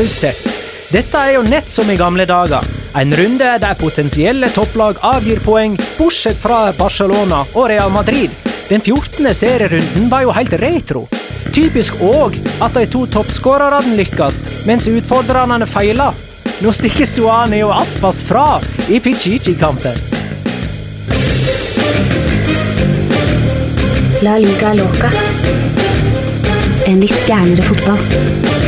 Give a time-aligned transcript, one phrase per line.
[0.00, 0.58] du sett?
[0.88, 2.64] Dette er jo nett som i gamle dager.
[2.96, 8.32] En runde der potensielle topplag avgir poeng, bortsett fra Barcelona og Real Madrid.
[8.70, 9.28] Den 14.
[9.36, 11.02] serierunden var jo helt retro.
[11.52, 14.40] Typisk òg at de to toppskårerne lykkes,
[14.70, 16.16] mens utfordrerne feiler.
[16.64, 18.46] Nå stikker Stuani og Aspas fra
[18.88, 20.00] i Pichichi-kampen.
[24.24, 25.12] La liga loca.
[26.88, 28.59] En litt gærnere fotball.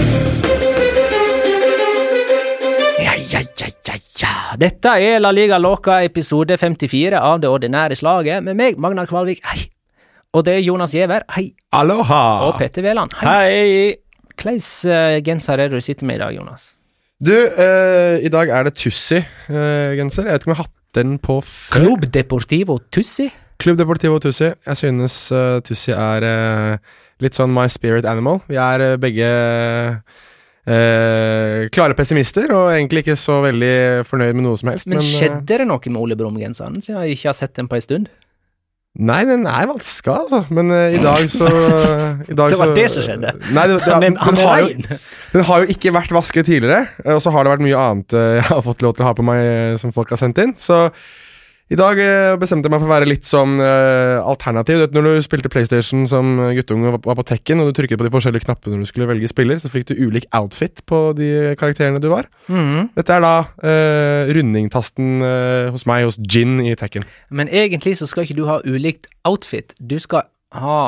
[4.62, 9.40] Dette er La Liga Loca episode 54 av det ordinære slaget, med meg, Magnar Kvalvik,
[9.48, 9.64] hei.
[10.38, 11.48] Og det er Jonas Giæver, hei.
[11.74, 12.44] Aloha!
[12.46, 13.32] Og Petter Wæland, hei.
[13.32, 13.96] Hei!
[14.30, 16.68] Hvilken uh, genser er det du sitter med i dag, Jonas?
[17.18, 20.30] Du, uh, i dag er det Tussi-genser.
[20.30, 21.80] jeg vet ikke om jeg har hatt den på før.
[21.80, 23.32] Club Deportivo Tussi?
[23.58, 24.52] Club Deportivo Tussi.
[24.52, 28.38] Jeg synes uh, Tussi er uh, litt sånn my spirit animal.
[28.46, 29.32] Vi er uh, begge
[30.66, 33.74] eh, klare pessimister, og egentlig ikke så veldig
[34.08, 34.88] fornøyd med noe som helst.
[34.90, 37.78] Men, men skjedde det noe med Ole Brumm-genseren, siden jeg ikke har sett den på
[37.80, 38.12] en stund?
[38.92, 40.42] Nei, den er vanska, altså.
[40.52, 41.46] Men uh, i dag så
[42.30, 43.30] i dag Det var så- det som skjedde.
[43.56, 44.98] Nei, det, det, er, den, er har jo,
[45.32, 48.12] den har jo ikke vært vasket tidligere, eh, og så har det vært mye annet
[48.12, 50.42] eh, jeg har fått lov til å ha på meg eh, som folk har sendt
[50.44, 50.52] inn.
[50.60, 50.82] Så
[51.72, 54.76] i dag eh, bestemte jeg meg for å være litt sånn uh, alternativ.
[54.76, 58.00] Du vet, når du spilte PlayStation som guttunge og var på Tekken, og du trykket
[58.00, 61.00] på de forskjellige knappene når du skulle velge spiller, så fikk du ulik outfit på
[61.16, 62.28] de karakterene du var.
[62.52, 62.92] Mm.
[62.98, 67.08] Dette er da uh, rundingtasten uh, hos meg hos Gin i Tekken.
[67.32, 69.72] Men egentlig så skal ikke du ha ulikt outfit.
[69.80, 70.78] Du skal ha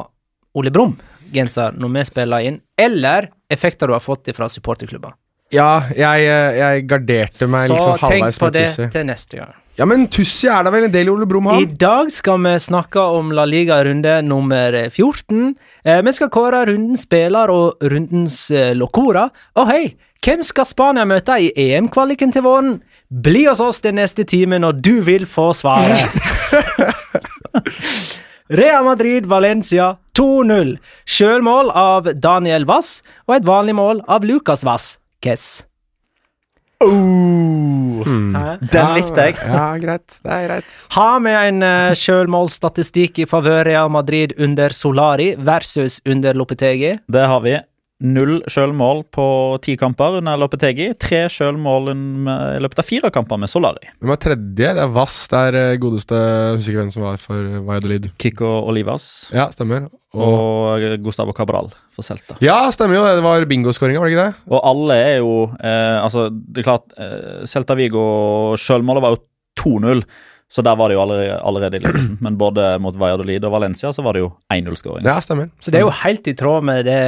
[0.55, 5.16] Ole Brumm-genser når vi spiller inn, eller effekter du har fått fra supporterklubber.
[5.52, 9.52] Ja, jeg, eh, jeg garderte meg Så liksom tenk på det til neste gang.
[9.75, 13.03] Ja, men Tussi er da vel en del Ole Brumm I dag skal vi snakke
[13.17, 15.56] om La Liga-runde nummer 14.
[15.83, 19.27] Eh, vi skal kåre rundens spiller og rundens eh, locora.
[19.58, 19.83] Og hei,
[20.23, 22.79] hvem skal Spania møte i EM-kvaliken til våren?
[23.11, 26.06] Bli hos oss den neste timen, og du vil få svaret.
[28.61, 30.77] Real Madrid Valencia 2-0.
[31.02, 34.92] Sjølmål av Daniel Wass og et vanlig mål av Lucas Wass.
[35.24, 35.64] Guess.
[36.90, 38.02] Hmm.
[38.05, 38.64] mm.
[38.72, 39.36] Den likte jeg.
[39.40, 40.18] Ja, greit.
[40.22, 40.72] Det er greit.
[40.96, 46.96] Ha med en uh, sjølmålsstatistikk i favør Real Madrid under Solari versus under Lopetegi?
[47.06, 47.56] Det har vi.
[48.05, 49.25] Null sjølmål på
[49.65, 50.91] ti kamper under Lopetegi.
[51.01, 53.89] Tre sjølmål i løpet av fire kamper med Solari.
[54.03, 54.73] Hvem er tredje?
[54.77, 55.17] Det er Vass.
[55.33, 58.11] Det er eh, godeste Jeg husker ikke hvem som var for Valladolid.
[58.20, 59.87] Kikko Olivas Ja, stemmer.
[60.15, 60.20] Og,
[60.77, 62.37] og Gustavo Cabral for Celta.
[62.45, 63.07] ja, stemmer jo.
[63.17, 64.45] Det var bingoskåringa, var det ikke det?
[64.53, 68.05] Og alle er jo eh, Altså, det er klart eh, Celta Vigo
[68.61, 69.23] sjølmålet var jo
[69.65, 70.05] 2-0.
[70.55, 72.19] Så der var det jo allerede, allerede i ledelsen.
[72.23, 75.07] Men både mot Valladolid og Valencia så var det jo 1-0-skåring.
[75.09, 75.48] Ja, stemmer.
[75.65, 77.01] Så det er jo helt i tråd med det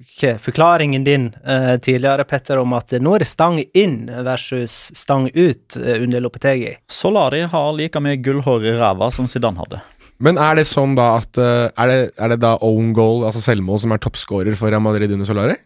[0.00, 5.28] ikke, forklaringen din uh, tidligere, Petter, om at nå er det stang inn versus stang
[5.34, 6.74] ut uh, under Lopetegi.
[6.90, 9.82] Solari har like mye gullhår i ræva som Zidane hadde.
[10.22, 13.42] Men er det sånn da at uh, er, det, er det da own goal, altså
[13.44, 15.56] selvmål, som er toppskårer for Real Madrid under Solari?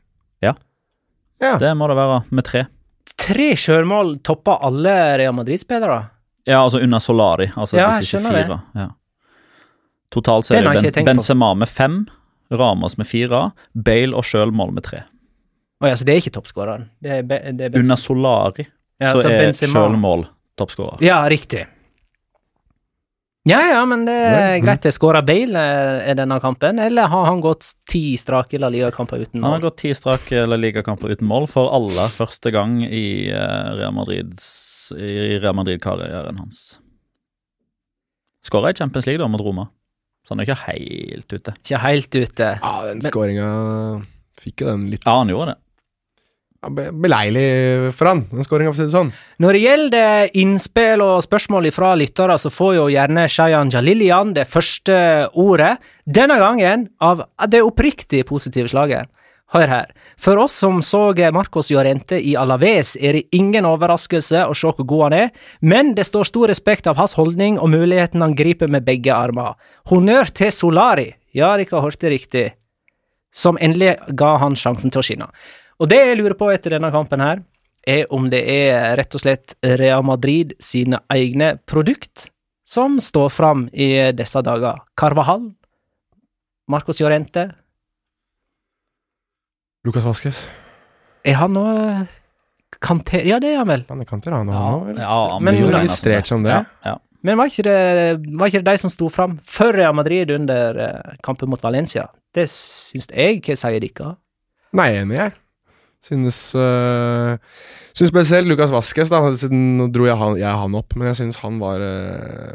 [0.45, 0.55] Ja.
[1.43, 1.57] Ja.
[1.61, 2.67] Det må det være, med tre.
[3.19, 6.01] Tre sjølmål topper alle Real Madrid-spillere.
[6.49, 7.51] Ja, altså under Solari.
[7.55, 8.61] Altså Ja, jeg skjønner fire.
[8.79, 8.89] Ja.
[10.13, 11.05] Totalt så er det ben.
[11.05, 11.99] Benzema med fem,
[12.51, 15.03] Ramos med fire, Bale og sjølmål med tre.
[15.83, 16.89] Oh, ja, så det er ikke toppskåreren.
[17.03, 17.85] Det er, Be- det er Benzema.
[17.85, 18.65] Under Solari
[18.99, 19.75] Ja, så, så er Benzema.
[19.77, 20.25] sjølmål
[20.59, 21.03] toppskårer.
[21.07, 21.67] Ja, riktig.
[23.49, 24.65] Ja, ja, men det er mm.
[24.67, 24.83] greit.
[24.83, 24.93] det.
[24.93, 29.45] Skåra Bale eh, i denne kampen, eller har han gått ti strake La Liga-kamper uten
[29.45, 33.71] Han har gått ti strake La Liga-kamper uten mål for aller første gang i eh,
[33.79, 34.35] Real Madrid
[34.99, 36.79] i Real Madrid-karrieren hans.
[38.45, 39.69] Skåra i Champions League da mot Roma,
[40.29, 41.55] så han er ikke helt ute.
[41.65, 42.51] Ikke helt ute.
[42.61, 43.49] Ja, den skåringa
[44.43, 45.59] fikk jo den litt Ja, han gjorde det.
[46.63, 47.45] ja, be- beleilig
[47.97, 49.13] for han, den skåringa, for å si det sånn.
[49.41, 54.45] Når det gjelder innspill og spørsmål fra lyttere, så får jo gjerne Shayan Jalilian det
[54.51, 54.99] første
[55.39, 55.79] ordet.
[56.05, 59.09] Denne gangen av det oppriktig positive slaget.
[59.49, 59.93] Hør her.
[60.21, 64.85] For oss som så Marcos Llorente i Alaves, er det ingen overraskelse å se hvor
[64.85, 65.31] god han er,
[65.61, 69.57] men det står stor respekt av hans holdning og muligheten han griper med begge armer.
[69.89, 72.51] Honnør til Solari, ja, dere hørte riktig,
[73.33, 75.31] som endelig ga han sjansen til å skinne.
[75.81, 77.41] Og det jeg lurer på etter denne kampen her,
[77.89, 82.29] er om det er rett og slett Real Madrid sine egne produkt
[82.69, 84.83] som står fram i disse dager.
[84.99, 85.47] Carvahall,
[86.69, 87.47] Marcos Llorente.
[89.89, 90.45] Lucas Vaskes.
[91.27, 91.67] Er han nå
[92.85, 93.25] Kanter...
[93.27, 93.85] Ja, det er han vel.
[93.89, 94.51] Han er kanter, han.
[94.53, 96.53] Han ja, ja, han Men- er registrert som det.
[96.53, 96.99] Ja, ja.
[97.27, 97.79] Men var ikke det,
[98.39, 102.07] var ikke det de som sto fram for Real Madrid under eh, kampen mot Valencia?
[102.35, 104.13] Det syns jeg ikke sier dere.
[104.79, 105.35] Nei, jeg er enig, jeg.
[106.07, 107.35] Synes, uh,
[107.97, 109.19] synes spesielt Lukas Vasques, da.
[109.41, 112.55] Siden nå dro jeg han, jeg han opp, men jeg synes han var uh,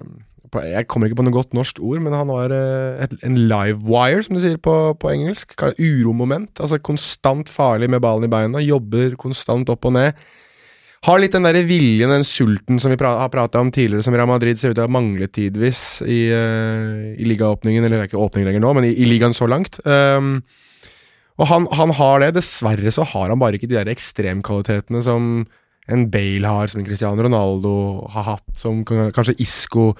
[0.62, 3.82] Jeg kommer ikke på noe godt norsk ord, men han var uh, et, en live
[3.88, 5.56] wire, som du sier på, på engelsk.
[5.80, 6.52] Uromoment.
[6.62, 8.62] Altså konstant farlig med ballen i beina.
[8.64, 10.24] Jobber konstant opp og ned.
[11.04, 14.16] Har litt den der viljen, den sulten som vi pra har prata om tidligere, som
[14.16, 17.84] Real Madrid ser ut til å ha manglet tidvis i, i ligaåpningen.
[17.84, 19.82] Eller det er ikke åpning lenger nå, men i, i ligaen så langt.
[19.84, 20.38] Um,
[21.42, 22.34] og han, han, har det.
[22.38, 25.44] Dessverre så har han bare ikke de der ekstremkvalitetene som
[25.92, 27.74] en Bale har, som en Cristiano Ronaldo
[28.14, 29.92] har hatt, som kanskje Isco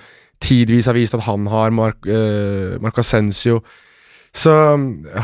[0.42, 3.62] tidvis har vist at han har, Marc uh, Marco Ascencio.
[4.34, 4.50] Så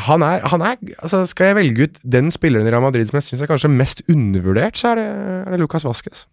[0.06, 3.18] han er, han er, altså Skal jeg velge ut den spilleren i Real Madrid som
[3.18, 5.08] jeg syns er kanskje mest undervurdert, så er det,
[5.40, 6.28] er det Lucas Vasques.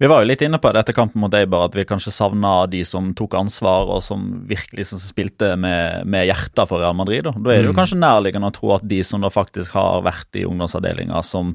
[0.00, 2.62] Vi var jo litt inne på det etter kampen mot Eibar, at vi kanskje savna
[2.72, 7.26] de som tok ansvar, og som virkelig som spilte med, med hjertet for Real Madrid.
[7.26, 7.34] Da.
[7.36, 7.80] da er det jo mm.
[7.82, 11.52] kanskje nærliggende å tro at de som da faktisk har vært i ungdomsavdelinga, som,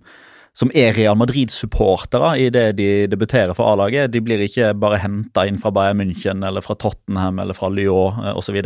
[0.56, 5.44] som er Real Madrid-supportere i det de debuterer for A-laget, de blir ikke bare henta
[5.50, 8.62] inn fra Bayern München eller fra Tottenham eller fra Lyon eh, osv.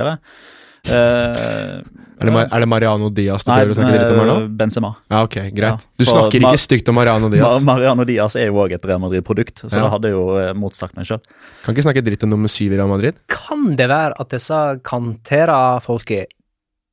[0.87, 1.81] Uh, er,
[2.23, 4.35] det, er, det, Mariano Diaz du prøver å snakke dritt om her nå?
[4.61, 4.91] Benzema.
[5.11, 5.83] Ja, ok, greit.
[5.99, 7.65] Du ja, snakker ikke stygt om Mariano Diaz?
[7.67, 9.81] Mariano Diaz er jo òg et Real Madrid-produkt, så ja.
[9.81, 11.19] det hadde jo eh, motsagt meg sjøl.
[11.65, 13.17] Kan ikke snakke dritt om nummer syv i Real Madrid?
[13.33, 16.31] Kan det være at disse kantera-folket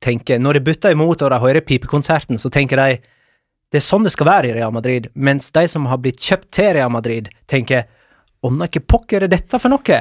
[0.03, 2.99] tenker Når de bytter imot og de hører pipekonserten, så tenker de
[3.71, 6.49] det er sånn det skal være i Real Madrid, mens de som har blitt kjøpt
[6.55, 7.87] til Real Madrid, tenker
[8.45, 9.99] Ånda hva pokker er dette for noe?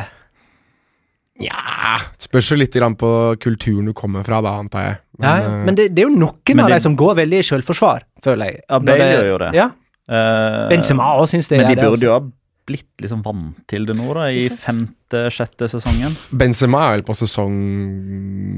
[1.41, 3.11] Nja Spørs jo litt på
[3.43, 4.97] kulturen du kommer fra, da, antar jeg.
[5.19, 8.07] Men, ja, men det, det, er jo noen av de som går veldig i selvforsvar,
[8.25, 8.63] føler jeg.
[8.69, 9.51] Ja, Bale gjør jo det.
[9.57, 9.69] Ja.
[10.07, 11.61] Uh, Benzema òg syns det.
[11.61, 12.21] Men de burde jo ha
[12.67, 16.17] blitt liksom vant til det nå, da, i femte-sjette sesongen.
[16.35, 17.57] Benzema er vel på sesong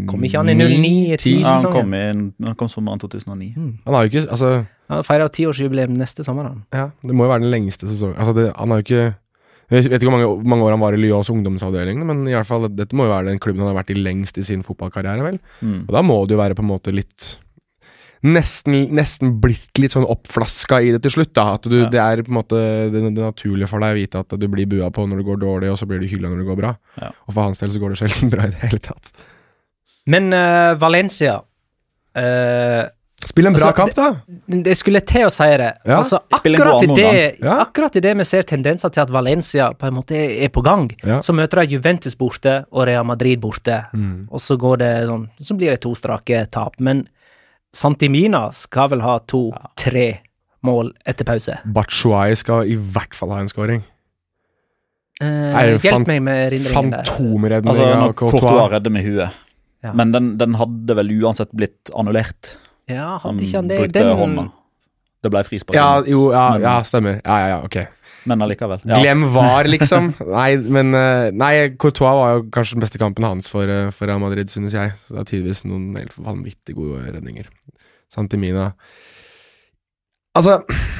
[0.08, 1.44] Kom ikke han i 09-10-sesongen?
[1.44, 2.02] Ja, han kom, i,
[2.48, 3.52] han kom sommeren 2009.
[3.54, 3.70] Mm.
[3.84, 4.52] Han har jo ikke altså
[4.88, 6.62] Han feirer tiårsjubileum neste sommer, han.
[6.72, 8.16] Ja, det må jo være den lengste sesongen.
[8.16, 9.08] Altså, det, han har jo ikke
[9.68, 12.48] jeg vet ikke hvor mange, mange, år han var i Lyons ungdomsavdeling, men i hvert
[12.48, 15.20] fall, dette må jo være den klubben han har vært i lengst i sin fotballkarriere.
[15.26, 15.36] vel?
[15.60, 15.82] Mm.
[15.82, 17.34] Og Da må det jo være på en måte litt
[18.26, 21.32] Nesten, nesten blitt litt sånn oppflaska i det til slutt.
[21.38, 21.88] da, at du, ja.
[21.92, 22.58] Det er på en måte
[22.90, 25.40] det, det naturlige for deg å vite at du blir bua på når det går
[25.44, 26.74] dårlig, og så blir du hylla når det går bra.
[26.98, 27.12] Ja.
[27.28, 29.12] Og for hans del så går det sjelden bra i det hele tatt.
[30.08, 32.84] Men uh, Valencia uh,
[33.18, 34.36] Spill en bra altså, kamp, da!
[34.46, 35.72] Det, det skulle til å si det.
[35.82, 35.98] Ja.
[35.98, 37.56] Altså, akkurat, i det ja.
[37.64, 40.62] akkurat i det vi ser tendenser til at Valencia på en måte er, er på
[40.64, 41.18] gang, ja.
[41.24, 44.28] så møter de Juventus borte og Real Madrid borte, mm.
[44.30, 46.78] og så går det sånn Så blir det to strake tap.
[46.78, 47.08] Men
[47.74, 50.08] Santimina skal vel ha to-tre
[50.66, 51.58] mål etter pause.
[51.64, 53.84] Batshuay skal i hvert fall ha en scoring.
[55.18, 57.08] Eh, hjelp meg med rindringen der.
[57.10, 59.44] Fantomredning altså, av Courtois redder med huet.
[59.98, 62.56] Men den, den hadde vel uansett blitt annullert.
[62.90, 64.14] Ja, hadde ikke han det den...
[64.16, 64.48] hånda.
[65.18, 65.74] Det ble frispark.
[65.74, 67.18] Ja, jo, ja, ja, stemmer.
[67.24, 67.78] Ja, ja, ja, ok.
[68.26, 68.80] Men allikevel.
[68.88, 68.98] Ja.
[68.98, 70.10] Glem var, liksom.
[70.26, 74.10] nei, men eh, Nei, Courtois var jo kanskje den beste kampen hans for, eh, for
[74.10, 74.96] Real Madrid, synes jeg.
[75.06, 77.48] Så det er tydeligvis noen helt vanvittig gode redninger.
[78.12, 78.72] Santimina
[80.38, 80.58] Altså,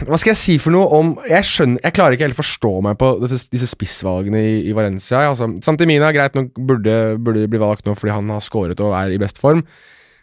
[0.09, 2.97] hva skal jeg si for noe om Jeg skjønner, jeg klarer ikke helt forstå meg
[2.99, 5.21] på disse, disse spissvalgene i, i Valencia.
[5.29, 9.15] Altså, Santimina greit nok burde, burde bli valgt nå fordi han har skåret og er
[9.15, 9.63] i best form.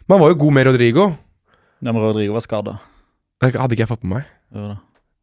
[0.04, 1.06] Men han var jo god med Rodrigo.
[1.80, 2.76] Ja, men Rodrigo var skada.
[3.44, 4.76] Hadde ikke jeg fått med meg.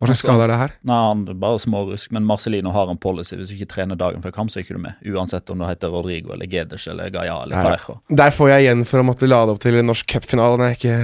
[0.03, 0.75] Hva slags skade er det her?
[0.89, 2.11] Nei, han er Bare smårusk.
[2.15, 3.35] Men Marcelino har en policy.
[3.39, 4.99] Hvis du ikke trener dagen før kamp, så er ikke du med.
[5.15, 7.97] Uansett om du heter Rodrigo eller Gedes eller Gaia eller Parejo.
[8.11, 10.97] Der får jeg igjen for å måtte lade opp til norsk cupfinale når jeg ikke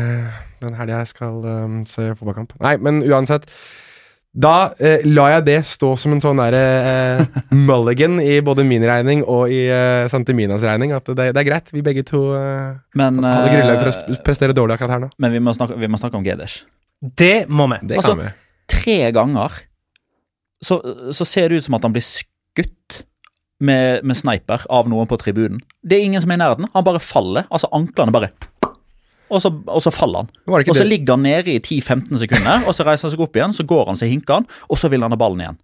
[0.59, 2.57] den helga jeg skal um, se fotballkamp.
[2.63, 3.47] Nei, men uansett.
[4.29, 8.83] Da eh, lar jeg det stå som en sånn derre eh, mulligan i både min
[8.85, 10.93] regning og i eh, Santiminas regning.
[10.93, 11.71] At det, det, er greit.
[11.73, 15.09] Vi begge to eh, men, hadde grunnlag for å eh, prestere dårlig akkurat her nå.
[15.17, 16.61] Men vi må snakke, vi må snakke om Gedesh.
[16.99, 17.81] Det må vi.
[17.89, 18.29] Det altså, vi.
[18.69, 19.63] Tre ganger
[20.63, 20.79] så,
[21.15, 23.03] så, ser det ut som at han blir skutt
[23.63, 25.61] med, med sniper av noen på tribunen.
[25.83, 26.67] Det er ingen som er i nærheten.
[26.73, 27.47] Han bare faller.
[27.49, 28.31] Altså Anklene bare
[29.29, 30.29] og så, og så faller han.
[30.49, 33.53] Og så ligger han nede i 10-15 sekunder, og så reiser han seg opp igjen,
[33.53, 35.59] så går han seg hinker han, og så vil han ha ballen igjen.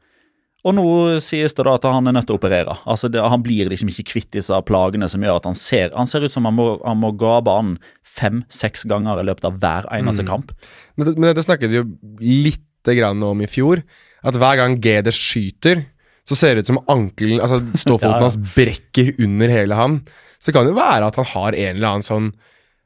[0.66, 0.86] Og nå
[1.22, 2.74] sies det da at han er nødt til å operere.
[2.90, 6.10] Altså det, Han blir liksom ikke kvitt disse plagene som gjør at han ser Han
[6.10, 9.90] ser ut som han må, han må ga banen fem-seks ganger i løpet av hver
[9.94, 10.30] eneste mm.
[10.32, 10.56] kamp.
[10.98, 11.84] Men, men dette snakket jo
[12.18, 13.82] lite grann om i fjor.
[14.26, 15.82] At hver gang GD skyter,
[16.26, 18.28] så ser det ut som ankelen, altså ståfoten ja, ja.
[18.28, 20.02] hans brekker under hele ham.
[20.38, 22.36] Så det kan jo være at han har en eller annen sånn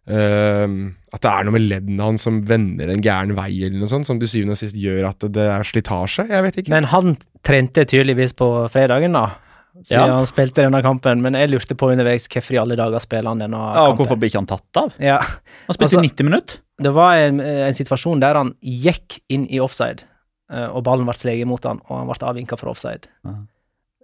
[0.09, 3.89] Uh, at det er noe med leddene hans som vender en gæren vei, eller noe
[3.91, 6.25] sånt, som til syvende og sist gjør at det er slitasje.
[6.31, 6.73] Jeg vet ikke.
[6.73, 7.13] Men han
[7.45, 9.35] trente tydeligvis på fredagen, da.
[9.83, 10.15] Siden Ja.
[10.17, 13.39] han spilte denne kampen, men jeg lurte på underveis hvorfor i alle dager spiller han
[13.39, 13.97] denne Ja, og kampen.
[14.05, 14.93] hvorfor blir ikke han tatt av?
[14.99, 16.57] Ja, Han spilte Altså- 90 minutter.
[16.81, 20.03] det var en, en situasjon der han gikk inn i offside,
[20.51, 23.07] eh, og ballen ble sleget mot han, og han ble avvinka for offside.
[23.25, 23.35] Ja.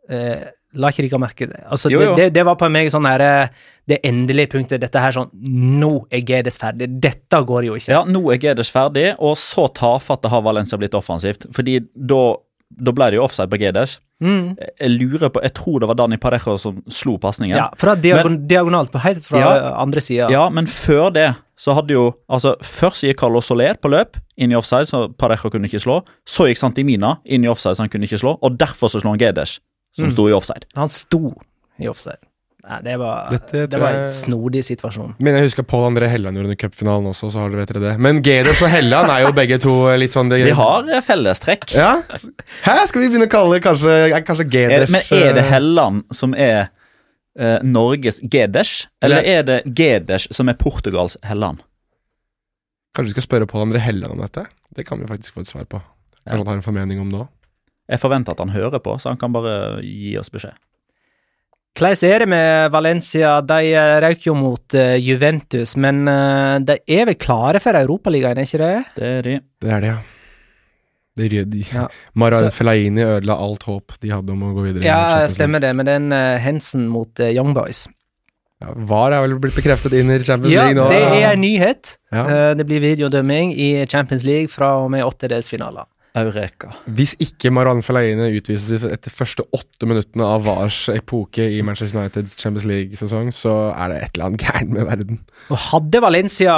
[0.09, 0.43] Eh,
[0.75, 1.63] la ikke dere merke det?
[1.71, 2.15] Altså, Jo, jo.
[2.15, 3.47] Det, det, det var på meg sånn her eh,
[3.87, 4.79] Det endelige punktet.
[4.83, 6.99] Dette her sånn Nå er Gedes ferdig.
[7.01, 7.89] Dette går jo ikke.
[7.89, 11.47] Ja, nå er Gedes ferdig, og så tafatte har Valencia blitt offensivt.
[11.55, 12.35] Fordi da,
[12.69, 13.99] da ble det jo offside på Gedes.
[14.23, 14.55] Mm.
[14.79, 17.57] Jeg lurer på, jeg tror det var Dani Parejo som slo pasningen.
[17.57, 19.49] Ja, fra diagon diagonalt på helt fra Ja.
[19.57, 20.29] eh, andre sida.
[20.31, 24.51] Ja, men før det så hadde jo Altså, først gikk Carlos Soler på løp inn
[24.51, 26.01] i offside, så Parejo kunne ikke slå.
[26.25, 28.37] Så gikk Santimina inn i offside, så han kunne ikke slå.
[28.41, 29.59] Og derfor så slo han Gedes,
[29.95, 30.11] som Mm.
[30.11, 30.65] sto i offside.
[30.75, 31.33] Han sto
[31.79, 32.19] i offside.
[32.65, 35.11] Nei, det var, Dette det var en snodig situasjon.
[35.21, 37.73] Men jeg husker Pål André Helland gjorde det i cupfinalen også, så har dere vet
[37.75, 37.91] dere det.
[38.01, 41.67] Men Gedos og Helland er jo begge to litt sånn det, De har eh, fellestrekk.
[41.77, 41.91] Ja?
[42.65, 46.09] Hæ, skal vi begynne å kalle det kanskje, kanskje Er, men er det eh, Helland
[46.15, 46.71] som er
[47.37, 51.61] uh, Norges Gedes, eller er det Gedes som er Portugals Helland?
[52.97, 54.47] Kanskje vi skal spørre Pål André Helland om dette?
[54.73, 55.85] Det kan vi faktisk få et svar på.
[56.25, 57.33] Kanskje han har en formening om det òg.
[57.93, 60.57] Jeg forventer at han hører på, så han kan bare gi oss beskjed.
[61.75, 63.41] Hvordan er det med Valencia?
[63.43, 68.39] De eh, røk jo mot eh, Juventus, men eh, de er vel klare for Europaligaen,
[68.39, 68.75] er ikke det?
[68.95, 69.33] Det er de.
[69.59, 69.97] Det er de, ja.
[71.15, 71.63] Det er de.
[71.73, 71.87] Ja.
[72.21, 74.85] Maran Felaini Fellaini ødela alt håp de hadde om å gå videre.
[74.85, 75.35] i Ja, Champions League.
[75.35, 77.85] stemmer det, med den uh, Hensen mot uh, Young Boys.
[78.63, 80.87] Ja, VAR er vel blitt bekreftet inn i Champions Ja, League nå?
[80.87, 81.97] Ja, det er en nyhet.
[82.15, 82.23] Ja.
[82.23, 85.89] Uh, det blir videodømming i Champions League fra og med åttedelsfinaler.
[86.15, 86.71] Eureka.
[86.97, 92.37] Hvis ikke Maran Fellaini utvises etter første åtte minuttene av VARs epoke i Manchester Uniteds
[92.39, 95.21] Champions League-sesong, så er det et eller annet gærent med verden.
[95.51, 96.55] Og hadde Valencia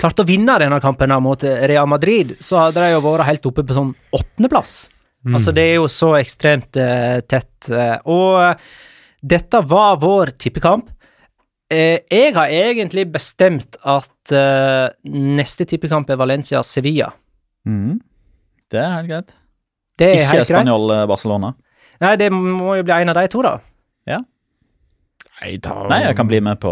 [0.00, 3.64] klart å vinne denne kampen mot Real Madrid, så hadde de jo vært helt oppe
[3.66, 4.86] på sånn åttendeplass.
[5.34, 7.70] Altså, det er jo så ekstremt uh, tett.
[7.72, 8.74] eh, og uh,
[9.26, 10.92] dette var vår tippekamp.
[11.72, 14.12] Uh, jeg har egentlig bestemt at
[15.06, 17.12] neste tippekamp er Valencia-Sevilla.
[17.68, 18.00] Mhm.
[18.70, 19.34] Det er helt greit.
[19.96, 20.44] Det er Ikke.
[20.50, 21.54] Spanjol-Barcelona.
[22.00, 23.56] Nei, det må jo bli en av de to, da.
[25.36, 26.70] Nei, ta Nei, jeg kan bli med på,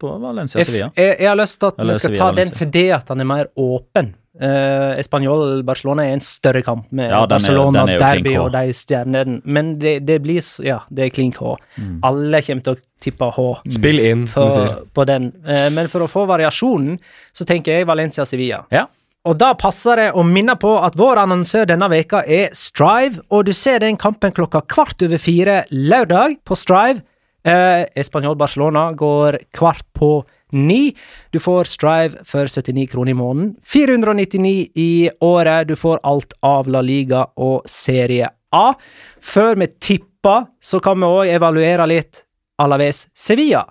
[0.00, 0.90] på Valencia Sevilla.
[0.96, 2.58] jeg, jeg har lyst til at Eller vi skal Sevilla, ta den Valencia.
[2.60, 4.10] fordi at han er mer åpen.
[4.34, 9.40] Uh, Espanol-Barcelona er en større kamp med Ja, er- Barcelona, er Derby og de stjernene.
[9.44, 11.54] Men det, det blir Ja, det er klink H.
[11.78, 12.00] Mm.
[12.02, 13.46] Alle kommer til å tippe H
[13.78, 14.76] Spill inn, som på, sier.
[14.92, 15.30] på den.
[15.46, 16.98] Uh, men for å få variasjonen,
[17.32, 18.64] så tenker jeg Valencia-Sevilla.
[18.74, 18.86] Ja.
[19.24, 23.46] Og da passer det å minne på at vår annonsør denne veka er Strive, og
[23.48, 27.00] du ser den kampen klokka kvart over fire lørdag på Strive.
[27.44, 30.10] Eh, Espanol Barcelona går kvart på
[30.52, 30.92] ni.
[31.32, 33.54] Du får Strive for 79 kroner i måneden.
[33.64, 35.68] 499 i året.
[35.68, 38.66] Du får alt av La Liga og Serie A.
[39.24, 42.26] Før vi tipper, så kan vi òg evaluere litt
[42.60, 43.64] Alaves Sevilla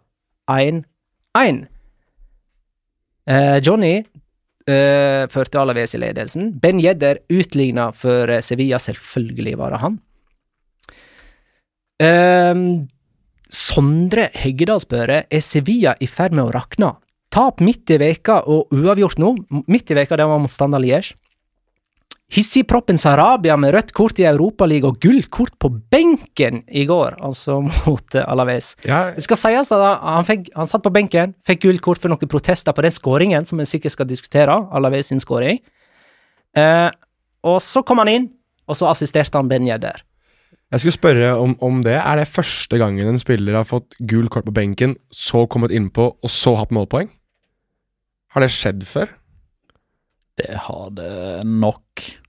[0.50, 1.64] 1-1.
[3.30, 4.02] Eh, Johnny
[4.70, 6.52] eh, førte Alaves i ledelsen.
[6.60, 10.00] Ben Jedder utligna for eh, Sevilla, selvfølgelig var det han.
[12.04, 12.64] Um,
[13.54, 16.96] Sondre Heggedal spør er Sevilla i ferd med å rakne.
[17.34, 19.34] Tap midt i veka og uavgjort nå.
[19.70, 21.16] Midt i veka det var motstander Liège.
[22.34, 28.16] Hissigproppen Sarabia med rødt kort i Europaligaen og gullkort på benken i går, altså mot
[28.18, 28.72] eh, Alaves.
[28.88, 32.32] Ja, Det skal sies at han, fikk, han satt på benken, fikk gullkort for noen
[32.32, 35.62] protester på den skåringen, som vi sikkert skal diskutere, Alaves sin skåring.
[36.58, 36.90] Eh,
[37.46, 38.28] og så kom han inn,
[38.66, 40.02] og så assisterte han Benja der.
[40.72, 42.00] jeg skulle spørre om, om det.
[42.00, 46.16] Er det første gangen en spiller har fått gul kort på benken, så kommet innpå,
[46.18, 47.14] og så hatt målpoeng?
[48.34, 49.12] Har det skjedd før?
[50.42, 52.23] Det har det nok.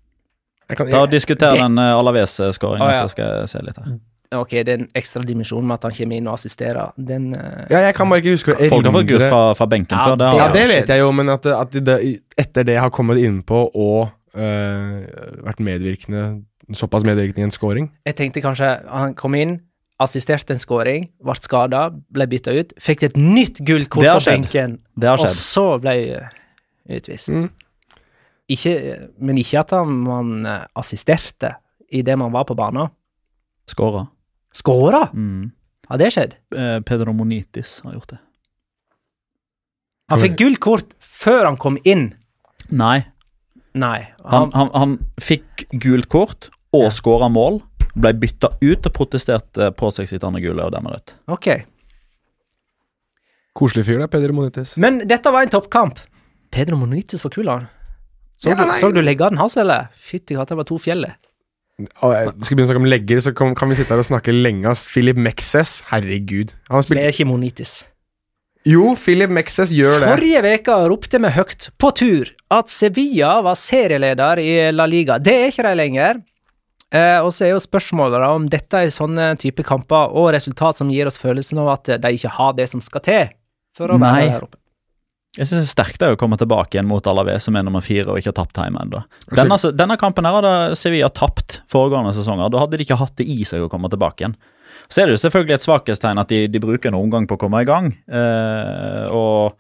[0.73, 3.05] Kan, Da jeg, diskuterer den uh, Alaves-skåringa, ah, ja.
[3.05, 3.97] så skal jeg se litt her.
[4.35, 7.67] Ok, det er en ekstra dimensjon med at han kommer inn og assisterer, den uh,
[7.71, 10.17] ja, jeg kan bare ikke huske Folk har fått gult fra, fra benken Ja, før.
[10.23, 11.99] Det Ja, det vet jeg jo, men at, at det,
[12.41, 14.99] etter det har kommet innpå og uh,
[15.45, 16.27] vært medvirkende
[16.73, 17.91] Såpass medvirkende i en scoring.
[18.09, 19.59] Jeg tenkte kanskje han kom inn,
[20.01, 24.47] assisterte en scoring, ble skada, ble bytta ut, fikk et nytt gult kort på skjedd.
[24.47, 26.33] benken, Det har og så ble eh,
[26.97, 27.29] utvist.
[27.29, 27.51] Mm.
[28.53, 28.75] Ikke,
[29.25, 31.55] men ikke at han, man assisterte assisterte
[31.95, 32.91] idet man var på banen.
[33.71, 34.07] Skåra.
[34.53, 35.09] Skåra!
[35.15, 35.51] Mm.
[35.89, 36.37] Har det skjedd?
[36.57, 38.19] Eh, Pedro Monitis har gjort det.
[40.13, 42.11] Han fikk gult kort før han kom inn.
[42.69, 43.05] Nei,
[43.75, 44.01] Nei.
[44.25, 46.91] han, han, han fikk gult kort og Ja.
[46.93, 47.63] skåra mål.
[47.95, 51.15] Ble bytta ut og protesterte på seg sitt andre gule og dermed rødt.
[51.31, 51.49] Ok.
[53.55, 54.75] Koselig fyr, da, Peder Monitis.
[54.83, 56.01] Men dette var en toppkamp.
[56.51, 57.69] Pedro Monitis var kul, han.
[58.37, 58.79] Så, Ja, du, nei.
[58.81, 59.89] så du leggaden hans, eller?
[59.95, 61.15] Fytti katta, det var to fjellet.
[61.75, 64.35] Skal vi begynne å snakke om legger, så kan, kan vi sitte her og snakke
[64.35, 64.67] lenge.
[64.71, 64.85] ass.
[64.87, 66.53] Philip Mexes, herregud.
[66.69, 67.85] Han har Det er ikke monitis.
[68.65, 70.09] Jo, Philip Mexes gjør det.
[70.09, 75.19] Forrige veka ropte vi høyt, på tur, at Sevilla var serieleder i La Liga.
[75.19, 76.23] Det er ikke de lenger.
[76.95, 80.79] Eh, og så er jo spørsmålet da om dette er sånne type kamper og resultat
[80.79, 83.33] som gir oss følelsen av at de ikke har det som skal til
[83.77, 84.29] for å Nei.
[84.29, 84.59] være der oppe.
[85.35, 88.07] Jeg synes det er sterkt å komme tilbake igjen mot Alaves, som er nummer fire
[88.13, 89.01] og ikke har tapt hjemme ennå.
[89.35, 92.53] Denne, denne kampen her hadde Sevilla tapt foregående sesonger.
[92.55, 94.37] Da hadde de ikke hatt det i seg å komme tilbake igjen.
[94.87, 97.41] Så er det jo selvfølgelig et svakhetstegn at de, de bruker en omgang på å
[97.41, 97.91] komme i gang.
[98.07, 99.59] Eh, og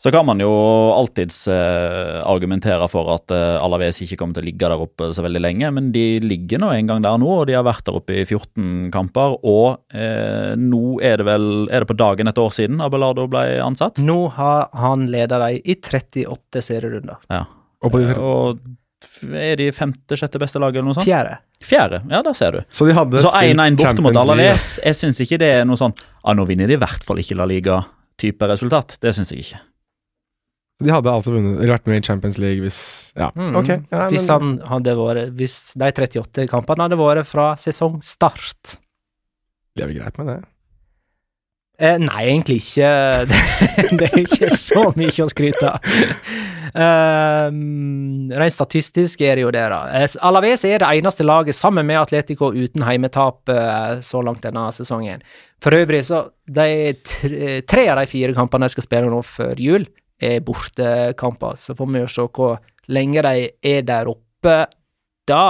[0.00, 0.48] så kan man jo
[0.96, 5.20] alltids eh, argumentere for at eh, Alaves ikke kommer til å ligge der oppe så
[5.26, 7.98] veldig lenge, men de ligger nå en gang der nå, og de har vært der
[7.98, 9.36] oppe i 14 kamper.
[9.44, 13.44] Og eh, nå er det vel Er det på dagen et år siden Abelardo ble
[13.60, 14.00] ansatt?
[14.00, 17.20] Nå har han leda dem i 38 serierunder.
[17.28, 17.44] Ja.
[17.84, 21.08] Og på de, Og er de femte-sjette beste laget, eller noe sånt?
[21.08, 21.38] Fjerde.
[21.60, 22.62] Fjerde, ja, der ser du.
[22.72, 24.78] så de hadde Så spilt 1-1 borte mot Alaves.
[24.80, 27.36] Jeg syns ikke det er noe sånn Ja, nå vinner de i hvert fall ikke
[27.36, 28.96] La Liga-type resultat.
[29.04, 29.60] Det syns jeg ikke.
[30.80, 32.78] De hadde altså vunnet, eller vært med i Champions League hvis
[33.16, 33.56] Ja, Mm.
[33.60, 33.68] ok.
[33.92, 38.78] Ja, hvis, han hadde vært, hvis de 38 kampene hadde vært fra sesongstart.
[39.76, 40.38] lever greit med det.
[41.80, 42.88] Eh, nei, egentlig ikke.
[43.98, 45.92] det er ikke så mye å skryte av.
[46.70, 49.78] Um, rent statistisk er det jo det, da.
[50.28, 55.24] Alaves er det eneste laget, sammen med Atletico, uten heimetap eh, så langt denne sesongen.
[55.64, 56.68] For øvrig, så de
[57.00, 59.88] tre, tre av de fire kampene de skal spille nå før jul,
[60.20, 61.56] er bortekamper.
[61.56, 62.60] Så får vi jo se hvor
[62.90, 64.64] lenge de er der oppe
[65.28, 65.44] da.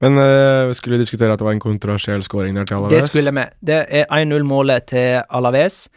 [0.00, 2.94] Men eh, vi skulle diskutere at det var en kontroversiell skåring der til Alaves.
[2.94, 3.44] Det skulle vi.
[3.60, 5.88] Det er 1-0-målet til Alaves.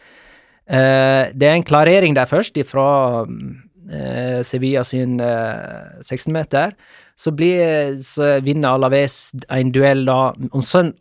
[0.64, 6.72] Uh, det er en klarering der først, fra uh, Sevilla sin uh, 16-meter.
[7.16, 10.32] Så, blir, så vinner Alaves en duell da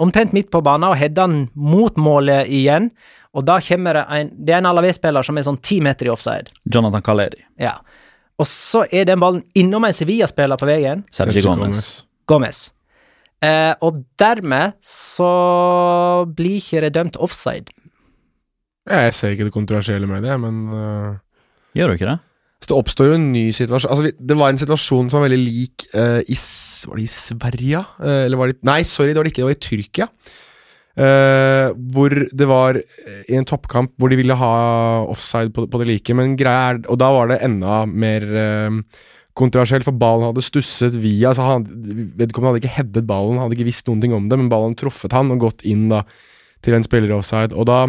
[0.03, 2.91] omtrent midt på banen, og header den mot målet igjen.
[3.33, 6.13] Og da kommer det en Det er en Alaves-spiller som er sånn ti meter i
[6.13, 6.53] offside.
[6.69, 7.41] Jonathan Calleri.
[7.61, 7.79] Ja.
[8.41, 11.03] Og så er den ballen innom en Sevilla-spiller på veien.
[11.13, 12.03] Sergi Sergio Gomez.
[12.29, 12.65] Gomez.
[13.43, 15.31] Eh, og dermed så
[16.35, 17.73] blir ikke det dømt offside.
[18.87, 21.19] Ja, jeg ser ikke det kontroversielle med det, men uh...
[21.73, 22.19] Gjør du ikke det?
[22.63, 25.39] Så det oppstår jo en ny situasjon Altså, Det var en situasjon som var veldig
[25.41, 27.81] lik uh, i Var det i Sverige?
[27.99, 29.43] Uh, eller var det Nei, sorry, det var det ikke.
[29.43, 30.07] Det var i Tyrkia.
[30.93, 34.49] Eh, hvor det var eh, i en toppkamp hvor de ville ha
[35.09, 38.75] offside på, på det like, men greia er Og da var det enda mer uh,
[39.33, 41.65] kontroversielt, for ballen hadde stusset via altså han,
[42.19, 45.15] Vedkommende hadde ikke headet ballen, hadde ikke visst noen ting om det, men ballen truffet
[45.17, 46.03] han og gått inn da
[46.63, 47.57] til en spiller offside.
[47.57, 47.87] Og da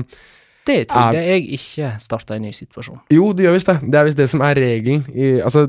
[0.65, 3.01] Det trodde jeg ikke starta en ny situasjon.
[3.13, 3.75] jo, det gjør visst det.
[3.93, 5.03] Det er visst det som er regelen.
[5.13, 5.67] I, altså,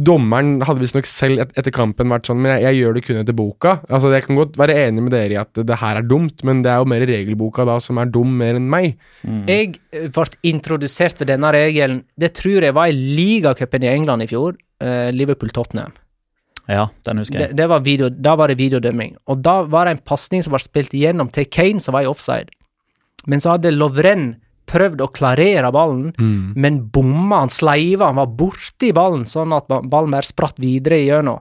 [0.00, 3.20] dommeren hadde visstnok selv et, etter kampen vært sånn Men jeg, jeg gjør det kun
[3.20, 3.74] etter boka.
[3.90, 6.62] Altså, Jeg kan godt være enig med dere i at det her er dumt, men
[6.64, 8.96] det er jo mer regelboka da som er dum mer enn meg.
[9.26, 9.42] Mm.
[9.50, 14.24] Jeg eh, ble introdusert for denne regelen, det tror jeg var i ligacupen i England
[14.24, 14.56] i fjor.
[14.80, 15.92] eh, Liverpool-Tottenham.
[16.70, 17.56] Ja, den husker Det, jeg.
[17.58, 19.16] det var video, da var det videodømming.
[19.28, 22.10] Og da var det en pasning som ble spilt igjennom til Kane, som var i
[22.10, 22.48] offside.
[23.26, 24.36] Men så hadde Lovren
[24.70, 26.12] prøvd å klarere ballen,
[26.56, 27.40] men bomma.
[27.42, 31.40] Han sleiva, han var borti ballen, sånn at ballen bare spratt videre igjennom.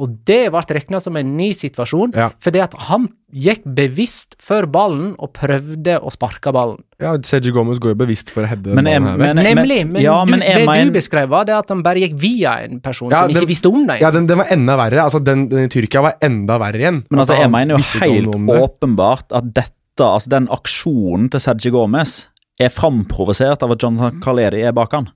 [0.00, 2.30] Og det ble regna som en ny situasjon, Ja.
[2.40, 6.80] fordi at han gikk bevisst før ballen og prøvde å sparke ballen.
[6.98, 10.02] Ja, Sergio Gomez går jo bevisst for å heade Men ballen her men- Nemlig, men
[10.02, 12.80] ja, du, men det mener- du beskrev, var det at han bare gikk via en
[12.80, 14.00] person Ja, som ikke visste om det.
[14.00, 15.04] Ja, den, den var enda verre.
[15.04, 17.04] Altså, den, den i Tyrkia var enda verre igjen.
[17.10, 21.72] Men altså, Altså, jeg mener jo helt åpenbart at dette, altså den aksjonen til Sergi
[21.74, 22.28] Gomez,
[22.60, 25.08] er framprovosert av at Jonathan Caleri er bak han.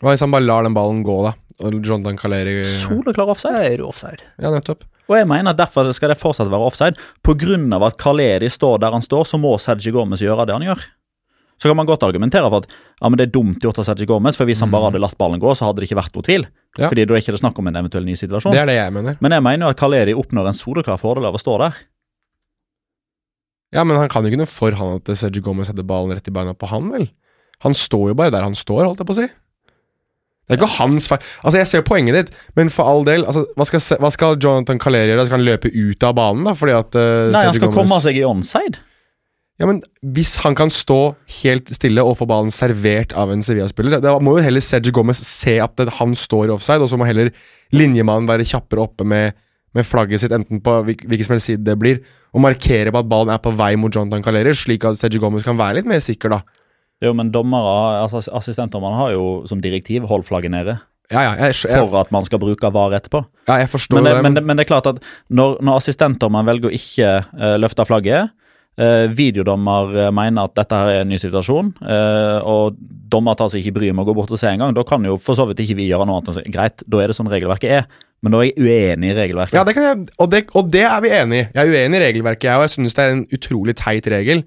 [0.00, 1.34] Hva hvis han bare lar den ballen gå, da?
[1.60, 3.66] Og Jonathan Caleri Soleklar offside.
[3.66, 4.24] er du offside.
[4.40, 4.86] Ja, nettopp.
[5.10, 6.96] Og jeg mener at derfor skal det fortsatt være offside.
[7.26, 10.56] På grunn av at Caleri står der han står, så må Sergi Gomez gjøre det
[10.56, 10.86] han gjør.
[11.60, 14.06] Så kan man godt argumentere for at ja, men det er dumt gjort av Sergi
[14.08, 16.24] Gomez, for hvis han bare hadde latt ballen gå, så hadde det ikke vært noe
[16.24, 16.46] tvil.
[16.78, 16.88] Ja.
[16.88, 18.54] Fordi da er ikke snakk om en eventuell ny situasjon.
[18.56, 19.18] Det er det jeg mener.
[19.20, 21.82] Men jeg mener jo at Caleri oppnår en soleklar fordel av å stå der.
[23.74, 26.26] Ja, men han kan jo ikke noe for han at Sergio Gomez hadde ballen rett
[26.26, 27.06] i beina på han, vel?
[27.64, 29.28] Han står jo bare der han står, holdt jeg på å si.
[30.50, 31.26] Det er ikke hans feil.
[31.44, 34.80] Altså, jeg ser poenget ditt, men for all del, altså, hva skal, hva skal Jonathan
[34.82, 35.26] Caleri gjøre?
[35.28, 36.54] Skal han løpe ut av banen, da?
[36.58, 38.80] Fordi at uh, Nei, han skal Gomez- komme seg i onside.
[39.60, 39.78] Ja, men
[40.16, 40.98] hvis han kan stå
[41.42, 45.20] helt stille og få ballen servert av en Sevilla-spiller, da må jo heller Sergio Gomez
[45.28, 47.30] se at det, han står i offside, og så må heller
[47.76, 49.36] linjemannen være kjappere oppe med,
[49.76, 52.00] med flagget sitt, enten på hvilken som helst side det blir,
[52.30, 55.46] og markere på at ballen er på vei mot Jonathan Caleri, slik at Sergi Gomez
[55.46, 56.42] kan være litt mer sikker, da.
[57.00, 60.76] Jo, men dommere, altså assistentdommerne har jo som direktiv hold flagget nede.
[61.10, 63.24] Ja, ja, jeg, jeg, for at man skal bruke VAR etterpå.
[63.48, 64.22] ja, jeg forstår Men det, det.
[64.22, 67.86] men, det, men det er klart at når, når assistentdommeren velger å ikke uh, løfte
[67.88, 68.30] flagget,
[68.78, 72.78] eh, videodommer eh, mener at dette her er en ny situasjon, eh, og
[73.10, 75.16] dommer tar seg ikke bryet med å gå bort og se engang, da kan jo
[75.20, 77.90] for så vidt ikke vi gjøre noe annet greit, da er det sånn regelverket er.
[78.20, 79.56] Men da er jeg uenig i regelverket.
[79.56, 81.44] Ja, det jeg, og, det, og det er vi enig i.
[81.54, 84.42] Jeg er uenig i regelverket, jeg, og jeg synes det er en utrolig teit regel.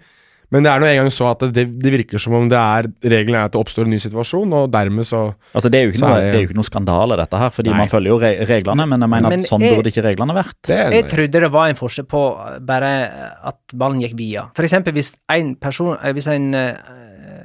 [0.53, 3.39] Men det er nå engang så at det, det virker som om det er regelen
[3.39, 5.23] er at det oppstår en ny situasjon, og dermed så
[5.55, 7.71] Altså, det er jo ikke, noe, det- er jo ikke noe skandale, dette her, fordi
[7.73, 7.77] Nei.
[7.81, 10.37] man følger jo re reglene, men jeg mener Men at sånn jeg- burde ikke reglene
[10.37, 10.55] vært.
[10.69, 12.23] Det Jeg trodde det var en forskjell på
[12.69, 12.93] bare
[13.49, 14.45] at ballen gikk via.
[14.55, 16.75] For eksempel hvis en person, eh, hvis en eh,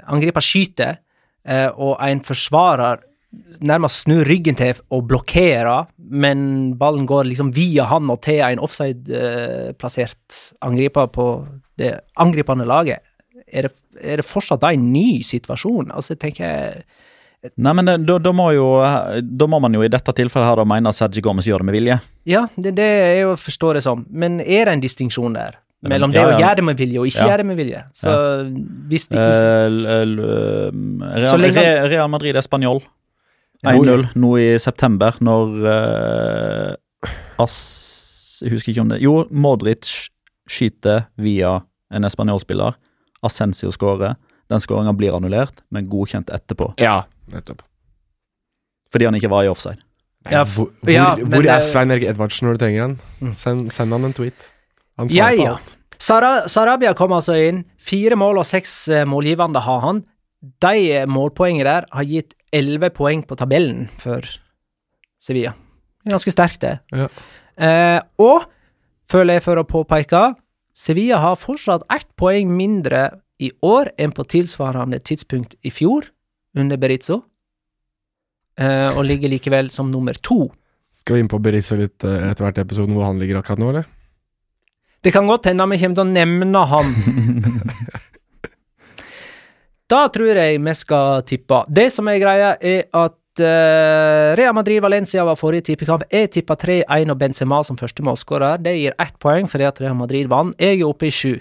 [0.07, 0.99] angriper skyter,
[1.47, 2.99] eh, og en forsvarer
[3.61, 8.59] nærmest snur ryggen til og blokkerer, men ballen går liksom via han og til en
[8.59, 11.27] offside-plassert angriper på
[11.79, 13.01] det angripende laget,
[13.49, 15.93] er det, er det fortsatt da en ny situasjon?
[15.95, 16.83] Altså, jeg tenker
[17.55, 18.65] Nei, men da, da må jo
[19.23, 21.69] Da må man jo i dette tilfellet her da mene at Sergi Gomez gjør det
[21.69, 21.97] med vilje.
[22.27, 25.61] Ja, det, det er jo forstår det som, men er det en distinksjon der?
[25.87, 27.29] Mellom ja, det å gjøre det med vilje og ikke Ja.
[27.31, 27.83] gjøre det med vilje.
[27.95, 28.15] Så
[28.91, 30.03] hvis det ikke Eh,
[30.75, 32.83] um, Real, han- Real Madrid er spanjol.
[33.67, 36.75] 1-0 nå i september, når uh,
[37.43, 40.11] Ass Jeg husker ikke om det Jo, Modric
[40.49, 41.61] skyter via
[41.95, 42.77] en spanjolspiller.
[43.25, 44.17] Ascensio skårer.
[44.49, 46.73] Den skåringa blir annullert, men godkjent etterpå.
[46.81, 47.63] Ja, nettopp.
[48.93, 49.83] Fordi han ikke var i offside.
[50.25, 52.95] Nei, Ja, hvor ja, hvor, men hvor er Svein Erik Edvardsen når du trenger han?
[53.21, 53.35] Mm.
[53.37, 54.49] Send, send han en tweet.
[54.99, 55.53] Han Ja, på ja.
[55.57, 55.75] alt.
[55.99, 57.65] Sara, Sarabia kom altså inn.
[57.79, 60.03] Fire mål og seks eh, målgivende har han.
[60.63, 64.25] De eh, målpoengene der har gitt elleve poeng på tabellen for
[65.23, 65.53] Sevilla.
[66.09, 66.79] Ganske sterkt, det.
[66.95, 67.09] Ja.
[67.59, 68.47] Eh, og,
[69.11, 70.23] føler jeg for å påpeke,
[70.79, 73.09] Sevilla har fortsatt ett poeng mindre
[73.43, 76.07] i år enn på tilsvarende tidspunkt i fjor,
[76.59, 77.21] under Berizzo,
[78.59, 80.49] eh, og ligger likevel som nummer to.
[80.95, 83.73] Skal vi inn på Berizzo litt eh, etter hvert episode, hvor han ligger akkurat nå,
[83.73, 83.91] eller?
[85.03, 86.89] Det kan godt hende vi kommer til å nevne han
[89.89, 91.63] Da tror jeg vi skal tippe.
[91.73, 96.07] Det som er greia, er at uh, Real Madrid-Valencia var forrige tippekamp.
[96.13, 98.63] Jeg tippa 3-1 og Benzema som første målskårer.
[98.65, 100.57] Det gir ett poeng fordi at Real Madrid vant.
[100.61, 101.37] Jeg er oppe i sju.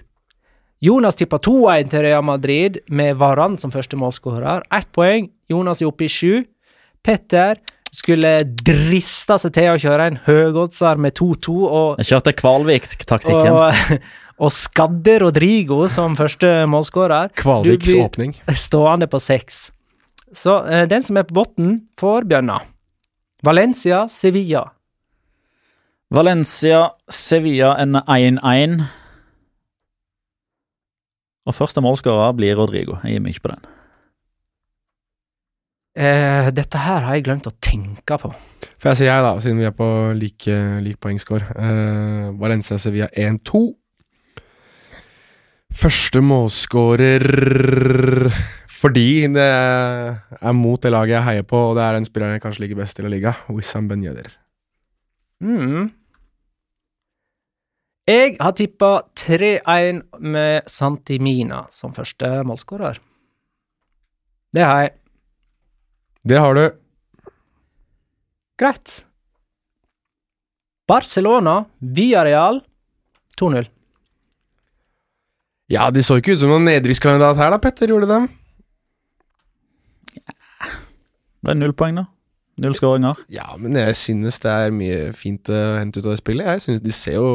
[0.84, 4.68] Jonas tippa 2-1 til Real Madrid med Varan som første målskårer.
[4.78, 5.32] Ett poeng.
[5.50, 6.44] Jonas er oppe i sju.
[7.06, 7.58] Petter
[7.94, 13.56] skulle driste seg til å kjøre en høyoddser med 2-2 og Jeg kjørte Kvalvik-taktikken.
[13.56, 13.96] og,
[14.44, 17.34] og skadde Rodrigo som første målskårer.
[17.40, 18.38] Kvalviks åpning.
[18.54, 19.68] Stående på seks.
[20.34, 22.60] Så eh, den som er på bunnen, får bjørna.
[23.46, 24.66] Valencia, Sevilla.
[26.12, 28.82] Valencia, Sevilla ender 1-1.
[31.48, 32.98] Og første målskårer blir Rodrigo.
[33.04, 33.66] Jeg gir meg ikke på den.
[35.98, 38.30] Eh, dette her har jeg glemt å tenke på.
[38.78, 41.48] Får jeg si jeg, da, siden vi er på like, lik poengscore.
[41.56, 43.64] Eh, Valencia Sevilla 1-2.
[45.78, 47.22] Første målskårer
[48.78, 52.44] fordi det er mot det laget jeg heier på, og det er den spilleren jeg
[52.44, 54.30] kanskje liker best i La Liga, Wissam Ben Yedder.
[55.42, 55.90] Mm.
[58.08, 63.02] Jeg har tippa 3-1 med Santi Mina som første målskårer.
[64.56, 64.94] Det har jeg.
[66.28, 66.66] Det har du.
[68.58, 69.02] Greit.
[70.88, 72.62] Barcelona, via Real
[73.38, 73.68] 2-0.
[75.70, 77.92] Ja, de så ikke ut som noen nedrykkskandidat her, da, Petter.
[77.92, 78.20] Gjorde de?
[81.44, 82.06] Det er null poeng, da.
[82.58, 83.20] Null skåringer.
[83.30, 86.48] Ja, men jeg synes det er mye fint å hente ut av det spillet.
[86.56, 87.28] Jeg synes De ser jo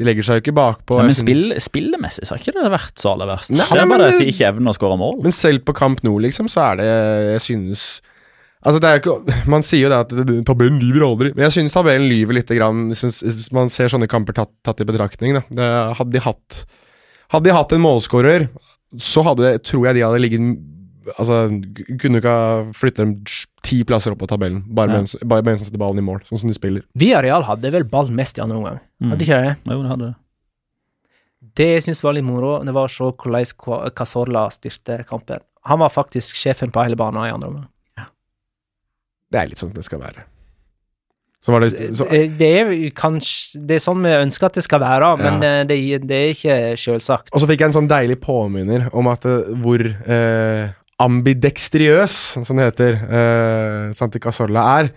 [0.00, 0.96] De legger seg jo ikke bakpå.
[0.96, 3.50] Ja, men synes- spill, spillemessig så har ikke det vært så aller verst.
[3.52, 5.20] Nei, det er bare det- at de ikke evner å skåre mål.
[5.22, 6.88] Men selv på Kamp nå, liksom, så er det
[7.34, 8.00] Jeg synes
[8.64, 11.52] Altså, det er jo ikke Man sier jo det at tabellen lyver aldri, men jeg
[11.60, 15.34] synes tabellen lyver lite grann hvis man ser sånne kamper tatt, tatt i betraktning.
[15.34, 15.42] Da.
[15.50, 16.64] Det, hadde de hatt
[17.30, 18.48] Hadde de hatt en målskårer,
[18.98, 20.66] så hadde tror jeg de hadde ligget
[21.18, 21.48] Altså,
[21.98, 23.12] kunne ikke ha flyttet dem
[23.66, 24.98] ti plasser opp på tabellen, bare Ja.
[25.00, 26.84] med, en, bare med som setter ballen i mål, sånn som de spiller.
[26.94, 29.10] Villarreal hadde vel ball mest i andre omgang, Mm.
[29.10, 29.56] hadde ikke det?
[29.72, 30.14] Jo, det hadde det.
[31.56, 35.40] Det jeg syns var litt moro, det var å se hvordan Casorla styrte kampen.
[35.64, 37.68] Han var faktisk sjefen på hele banen i andre omgang.
[39.32, 40.24] Det er litt sånn det skal være.
[41.40, 44.64] Så var det så, Det, det er kanskje Det er sånn vi ønsker at det
[44.66, 45.52] skal være, men Ja.
[45.60, 47.30] eh, det, det er ikke selvsagt.
[47.32, 50.68] Og så fikk jeg en sånn deilig påminner om at eh, hvor eh,
[51.00, 54.90] ambidekstriøs, som det heter, eh, Santi Casolla er.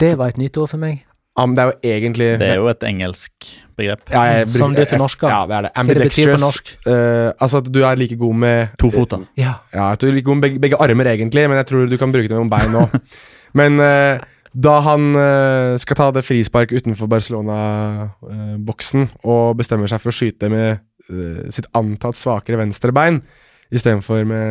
[0.00, 1.02] Det var et nytt ord for meg.
[1.38, 3.32] Am, det er jo egentlig Det er jo et engelsk
[3.78, 4.00] begrep.
[4.10, 5.28] ja, jeg bruker- Som du fornorska.
[5.30, 5.70] Ja, det er det.
[5.76, 6.40] Hva det betyr på Ambidextrous.
[6.40, 6.72] norsk?
[6.86, 9.20] eh, altså at du er like god med To fota.
[9.36, 9.54] Ja.
[9.72, 11.96] Ja, at du er like god med begge, begge armer, egentlig, men jeg tror du
[11.96, 12.88] kan bruke det med bein nå.
[13.54, 14.18] men eh,
[14.52, 20.50] Da han eh, skal ta det frispark utenfor Barcelona-boksen og bestemmer seg for å skyte
[20.50, 23.22] med eh, sitt antatt svakere venstre bein
[23.70, 24.50] istedenfor med,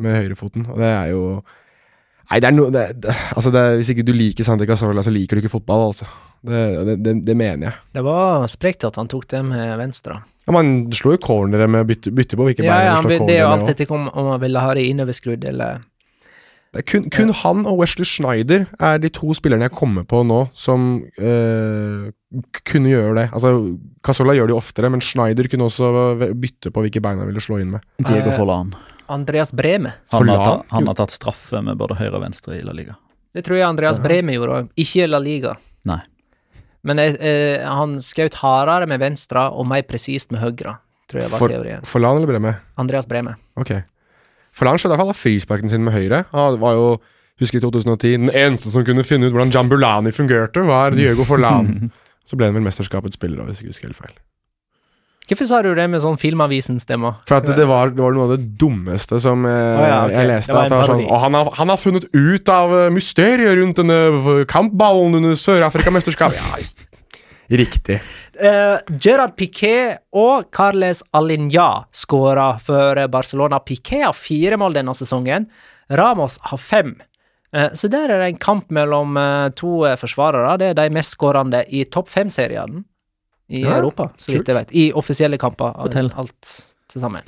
[0.00, 0.64] med høyrefoten.
[0.72, 1.24] Og det er jo
[2.24, 2.70] Nei, det er noe
[3.36, 6.06] Altså, hvis ikke du liker Santi Casola, så liker du ikke fotball, altså.
[6.44, 7.76] Det, det, det, det mener jeg.
[7.96, 10.16] Det var sprekt at han tok det med venstre.
[10.48, 13.12] Ja, Man slo jo cornere med bytte, bytte på hvilke Ja, bein ja, han han,
[13.12, 15.84] slår det er jo alt etter om, om han ville ha det innoverskrudd eller
[16.74, 20.24] Det er kun, kun han og Wesley Schneider er de to spillerne jeg kommer på
[20.26, 22.08] nå som øh,
[22.66, 23.26] kunne gjøre det.
[23.32, 23.52] Altså,
[24.04, 25.92] Casola gjør det jo oftere, men Schneider kunne også
[26.34, 27.84] bytte på hvilke bein han ville slå inn med.
[28.02, 28.74] Diego Eh, Forlan.
[29.08, 29.92] Andreas Breme.
[30.10, 32.96] Han, har tatt- han har tatt straffe med både høyre og venstre i La Liga.
[33.34, 34.68] Det tror jeg Andreas Breme gjorde òg.
[34.80, 35.54] Ikke La Liga.
[35.86, 36.00] Nei.
[36.84, 40.74] Men eh, eh, han skjøt hardere med venstre og mer presist med høyre,
[41.08, 41.84] tror jeg var For- teorien.
[41.86, 42.56] Forlan eller Breme?
[42.76, 43.36] Andreas Breme.
[43.56, 43.70] Ok.
[44.54, 46.24] Forlan skjøt i hvert fall frisparken sin med høyre.
[46.34, 46.90] Han var jo,
[47.42, 51.90] husker i 2010, den eneste som kunne finne ut hvordan Jambulani fungerte, var Diego Forlan.
[52.28, 54.14] Så ble han vel mesterskapets spiller, hvis jeg ikke husker helt feil.
[55.24, 57.10] Hvorfor sa du det med sånn Filmavisen-stemme?
[57.28, 60.16] For at det, var, det var noe av det dummeste som jeg, oh, ja, okay.
[60.18, 60.52] jeg leste.
[60.52, 62.90] Det var en at det var sånn, han har, han har funnet ut av eh,
[62.92, 66.42] mysteriet rundt denne kampballen under Sør-Afrika-mesterskapet.
[66.44, 66.93] Ja,
[67.50, 68.00] riktig.
[68.40, 73.60] Uh, Gerard Piquet og Carles Alinja skåra for Barcelona.
[73.60, 75.48] Piquet har fire mål denne sesongen.
[75.92, 76.94] Ramos har fem.
[77.54, 80.56] Eh, så der er det en kamp mellom eh, to forsvarere.
[80.58, 82.82] Det er de mest skårende i topp fem-seriene
[83.52, 84.72] i Ja, Europa, så vidt jeg vet.
[84.72, 85.74] I offisielle kamper.
[85.76, 86.10] Fortell.
[86.18, 86.54] Alt
[86.90, 87.22] til sammen.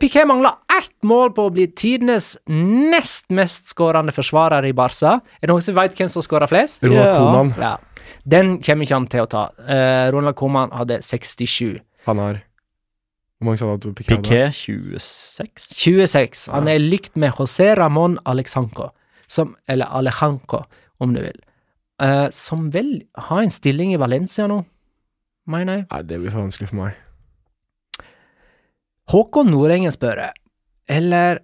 [0.00, 5.20] Piquet mangler ett mål på å bli tidenes nest mest skårende forsvarer i Barca.
[5.40, 6.82] Er det noen som vet hvem som skårer flest?
[6.84, 7.14] Ja.
[7.16, 7.76] Koeman, Ja.
[8.24, 9.44] Den kommer ikke han til å ta.
[9.68, 11.80] Eh, Ronald Koeman hadde 67.
[12.06, 12.42] han har
[13.38, 14.22] Hvor mange sa du at Piqué hadde?
[14.22, 15.74] Piquet 26.
[15.76, 16.46] 26.
[16.54, 18.90] Han er likt med José Ramón Alexanco,
[19.26, 20.62] som, eller Alejanco,
[21.00, 21.40] om du vil.
[22.00, 24.62] Eh, som vel har en stilling i Valencia nå,
[25.46, 25.86] mener jeg.
[25.90, 27.00] Nei, det blir for vanskelig for meg.
[29.12, 30.30] Håkon Nordengen spør,
[30.88, 31.42] eller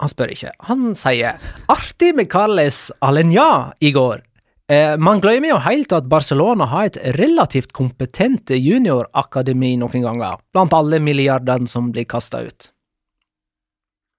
[0.00, 0.50] Han spør ikke.
[0.64, 1.36] Han sier
[1.68, 4.22] 'artig med Carles Alenya i går'.
[4.70, 10.74] Eh, man glemmer jo helt at Barcelona har et relativt kompetent juniorakademi noen ganger, blant
[10.76, 12.70] alle milliardene som blir kasta ut.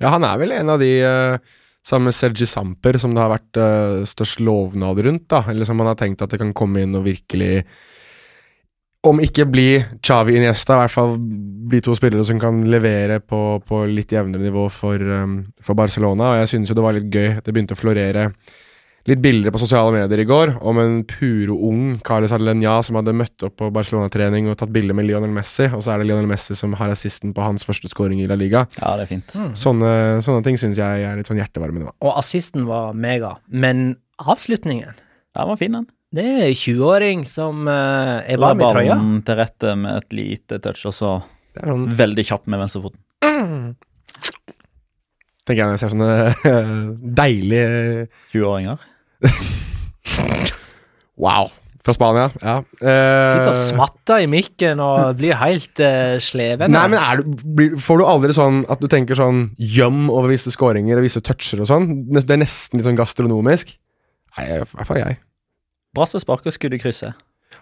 [0.02, 1.54] Ja, han er vel en av de uh,
[1.86, 5.44] sammen med Sergi Samper som det har vært eh, størst lovnad rundt, da.
[5.50, 7.64] Eller som man har tenkt at det kan komme inn og virkelig
[9.02, 11.16] Om ikke bli Xavi Iniesta, i hvert fall
[11.72, 16.28] bli to spillere som kan levere på, på litt jevnere nivå for, um, for Barcelona.
[16.36, 17.40] Og jeg synes jo det var litt gøy.
[17.42, 18.28] Det begynte å florere
[19.10, 23.16] litt bilder på sosiale medier i går om en puro ung Carles Alenya som hadde
[23.18, 26.30] møtt opp på Barcelona-trening og tatt bilde med Lionel Messi, og så er det Lionel
[26.30, 28.68] Messi som har assisten på hans første skåring i La Liga.
[28.78, 29.34] Ja, det er fint.
[29.58, 29.94] Sånne,
[30.26, 31.96] sånne ting syns jeg er litt sånn hjertevarmende.
[32.06, 34.94] Og assisten var mega, men avslutningen
[35.32, 35.88] den var fin, den.
[36.12, 38.96] Det er en 20-åring som uh, er La varm i trøya.
[38.98, 41.14] ballen til rette med et lite touch, og så
[41.56, 43.00] Det sånn, veldig kjapp med venstrefoten.
[45.48, 46.58] tenker jeg når jeg ser sånne
[47.22, 48.84] deilige 20-åringer.
[51.22, 51.52] Wow!
[51.82, 52.60] Fra Spania, ja.
[52.78, 56.70] Sitter og Eh, smatter i mikken og blir helt eh, sleven.
[56.74, 60.30] Nei, men er du, blir, Får du aldri sånn at du tenker sånn gjøm over
[60.30, 61.88] visse scoringer og visse toucher og sånn?
[62.14, 63.74] Det er nesten litt sånn gastronomisk.
[64.38, 65.18] Nei, i hvert fall jeg.
[65.98, 67.18] Brasse sparker skudd i krysset.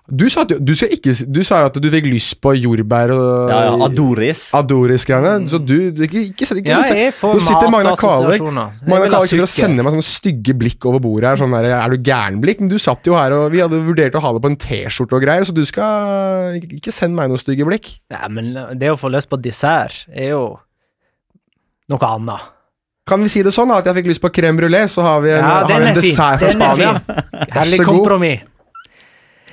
[0.09, 3.51] Du sa, at du, ikke, du sa jo at du fikk lyst på jordbær og
[3.51, 4.41] Ja, ja, Adoris.
[4.57, 5.49] Adoris-greiene.
[5.51, 8.77] Så du, du ikke, ikke, ikke, Ja, jeg får Nå sitter Magna matassosiasjoner.
[8.89, 11.41] Magna Kvalvik sitter og sender meg sånne stygge blikk over bordet her.
[11.43, 12.63] Sånn der, Er du gæren-blikk?
[12.63, 15.19] Men du satt jo her, og vi hadde vurdert å ha det på en T-skjorte
[15.19, 17.91] og greier, så du skal ikke, sende meg noen stygge blikk.
[18.15, 20.45] Nei, men det å få lyst på dessert er jo
[21.89, 22.49] noe annet.
[23.09, 25.31] Kan vi si det sånn at jeg fikk lyst på crème brulé, så har vi
[25.33, 26.91] en, Ja, har en dessert fra Spania.
[27.55, 27.95] Herlig så god.
[27.95, 28.48] kompromiss.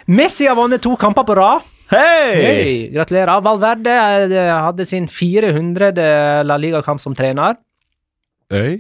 [0.07, 1.66] Messi har vunnet to kamper på rad.
[1.90, 2.35] Hei!
[2.35, 3.40] Hey, gratulerer.
[3.42, 3.95] Valverde
[4.31, 5.92] eh, hadde sin 400.
[6.47, 7.57] La Liga-kamp som trener.
[8.55, 8.79] Øy.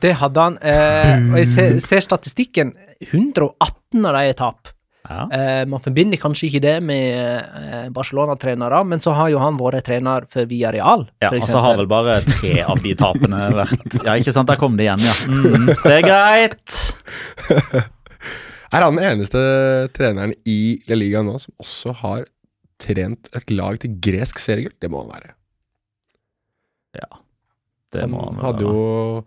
[0.00, 0.56] Det hadde han.
[0.64, 2.72] Eh, og jeg ser, ser statistikken.
[3.10, 4.72] 118 av de er tap.
[5.10, 5.26] Ja.
[5.32, 7.04] Eh, man forbinder kanskje ikke det med
[7.60, 11.80] eh, Barcelona-trenere, men så har jo han vært trener for Villarreal, Ja, og så har
[11.80, 15.16] vel bare tre av de tapene vært Ja, ikke sant, der kom det igjen, ja.
[15.26, 16.76] Mm, det er greit.
[18.70, 19.40] Er han den eneste
[19.96, 22.24] treneren i La Liga nå som også har
[22.80, 24.76] trent et lag til gresk seriegull?
[24.80, 25.32] Det må han være.
[27.00, 27.08] Ja,
[27.94, 29.24] det Han må han vel hadde jo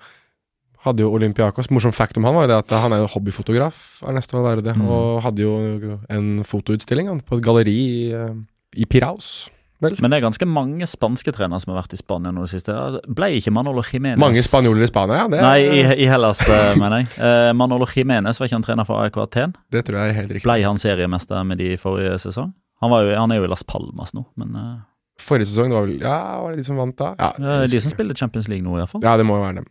[0.84, 1.70] hadde jo Olympiakos.
[1.72, 4.44] Morsom fact om han var jo det at han er jo hobbyfotograf, er nesten å
[4.44, 4.88] være det, Mm.
[4.92, 8.34] og hadde jo en fotoutstilling han, på et galleri i, eh,
[8.76, 9.50] i Piraus.
[9.86, 9.98] Vel?
[10.02, 12.54] Men det er ganske mange spanske trenere som har vært i Spania nå i det
[12.56, 12.76] siste.
[13.08, 15.28] Ble ikke Manolo Jiménez Mange spanjoler i Spania, ja.
[15.32, 17.12] Det, Nei, i, i Hellas, eh, mener jeg.
[17.20, 19.54] Eh, Manolo Jiménez var ikke han trener for AIK Aten?
[19.74, 20.48] det tror jeg er helt riktig.
[20.48, 22.52] Ble han seriemester med de i forrige sesong?
[22.84, 24.74] Han, var jo, han er jo i Las Palmas nå, men eh,
[25.22, 27.14] Forrige sesong, det var vel Ja, var det de som vant da?
[27.20, 29.04] Ja, det er de som spiller Champions League nå, iallfall.
[29.06, 29.70] ja det må jo være dem.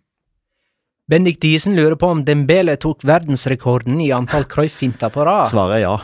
[1.11, 5.51] Bendik Diesen lurer på om Dembele tok verdensrekorden i antall Cruyff-finter på rad.
[5.51, 5.97] Svaret er ja.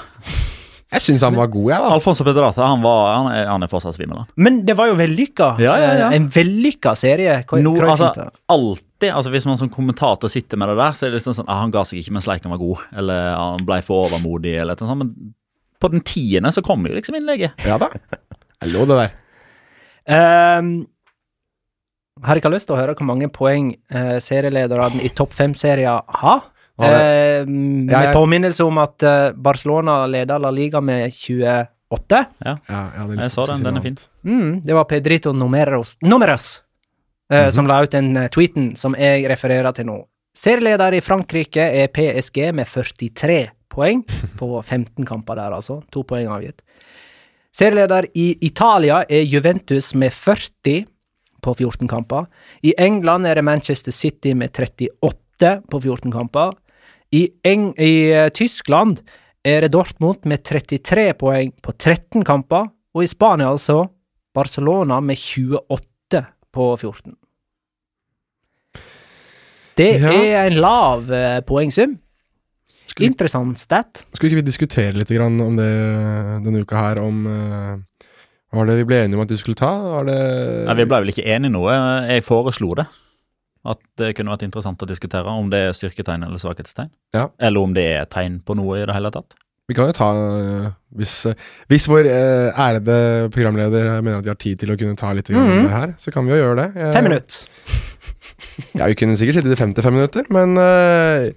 [0.88, 1.88] Jeg syns han var god, jeg, da.
[1.98, 4.29] Alfonso Pedrata han, var, han, er, han er fortsatt svimmel, han.
[4.40, 5.48] Men det var jo vellykka.
[5.61, 6.07] Ja, ja, ja.
[6.09, 7.35] Eh, En vellykka serie.
[7.51, 8.09] Cruyff- No, altså,
[8.48, 11.48] alltid, altså Hvis man som kommentator sitter med det der, så er det liksom sånn
[11.53, 14.81] ah, Han ga seg ikke mens leiken var god, eller han ble for overmodig, eller
[14.81, 15.03] noe sånt.
[15.05, 15.35] Men
[15.79, 17.61] på den tiende så kommer jo liksom innlegget.
[17.68, 17.90] Ja da.
[18.64, 19.12] Jeg lå det der.
[20.09, 20.70] Um,
[22.24, 26.46] har ikke lyst til å høre hvor mange poeng uh, serielederne i topp fem-serier har.
[26.87, 32.27] Ja, med jeg- påminnelse om at eh, Barcelona leder La Liga med 28.
[32.45, 34.09] Ja, jeg, Jeg så den, den er fint.
[34.25, 36.62] Mm, det var Pedrito Numeros, Numeros
[37.31, 37.53] eh, Mhm.
[37.53, 40.05] som la ut den eh, tweeten som jeg refererer til nå.
[40.35, 44.05] Serieleder i Frankrike er PSG med 43 poeng
[44.37, 45.83] på 15 kamper der, altså.
[45.91, 46.62] To poeng avgitt.
[47.53, 50.85] Serieleder i Italia er Juventus med 40
[51.43, 52.27] på 14 kamper.
[52.62, 56.53] I England er det Manchester City med 38 på 14 kamper.
[57.14, 59.01] I, Eng i eh, Tyskland
[59.47, 63.87] er det Dortmund med 33 poeng på 13 kamper, og i Spania altså
[64.37, 67.14] Barcelona med 28 på 14.
[69.79, 70.11] Det Ja.
[70.12, 71.99] er en lav eh, poengsum.
[72.88, 74.05] Skulle, Interessant stat.
[74.14, 75.68] skulle ikke vi diskutere litt grann om det
[76.44, 77.77] denne uka her, om uh,
[78.49, 79.68] Hva var det vi ble enige om at du skulle ta?
[79.77, 80.16] Var det
[80.66, 81.62] Nei, Vi ble vel ikke enige nå.
[82.09, 82.87] Jeg foreslo det.
[83.66, 86.90] At det kunne vært interessant å diskutere om det er styrketegn eller svakhetstegn.
[87.16, 87.29] Ja.
[87.40, 89.35] Eller om det er tegn på noe i det hele tatt.
[89.68, 91.35] Vi kan jo ta øh, Hvis, øh,
[91.68, 95.29] hvis vår øh, ærede programleder mener at de har tid til å kunne ta litt
[95.29, 95.62] mm -hmm.
[95.62, 96.73] Det her, så kan vi jo gjøre det.
[96.75, 97.47] Jeg- Fem minutter.
[98.79, 101.33] Ja, vi kunne sikkert sittet i 55 minutter, men uh,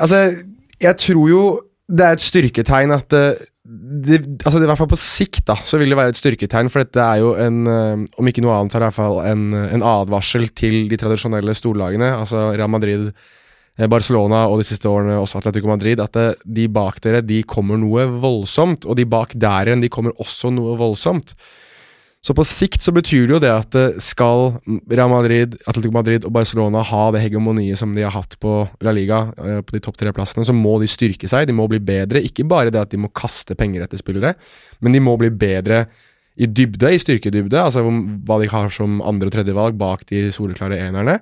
[0.00, 0.34] Altså,
[0.80, 4.90] jeg tror jo det er et styrketegn at øh, det, altså det, I hvert fall
[4.92, 8.02] på sikt da, så vil det være et styrketegn, for dette er jo en øh,
[8.20, 10.98] Om ikke noe annet, så er det i hvert fall en, en advarsel til de
[11.00, 13.08] tradisjonelle storlagene, altså Real Madrid,
[13.78, 17.40] eh, Barcelona og de siste årene også Atletico Madrid, at det, de bak dere de
[17.48, 21.32] kommer noe voldsomt, og de bak der igjen de kommer også noe voldsomt.
[22.24, 24.54] Så på sikt så betyr det jo det at eh, skal
[24.88, 28.94] Real Madrid, Atletico Madrid og Barcelona ha det hegemoniet som de har hatt på La
[28.96, 31.82] Liga, eh, på de topp tre plassene, så må de styrke seg, de må bli
[31.84, 32.24] bedre.
[32.24, 34.32] Ikke bare det at de må kaste penger etter spillere,
[34.80, 35.84] men de må bli bedre
[36.40, 40.80] i dybde, i styrkedybde, altså hva de har som andre- og tredjevalg bak de soleklare
[40.80, 41.20] enerne.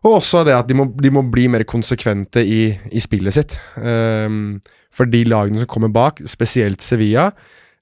[0.00, 3.58] Og også det at de må, de må bli mer konsekvente i, i spillet sitt.
[3.76, 4.56] Um,
[4.90, 7.28] for de lagene som kommer bak, spesielt Sevilla,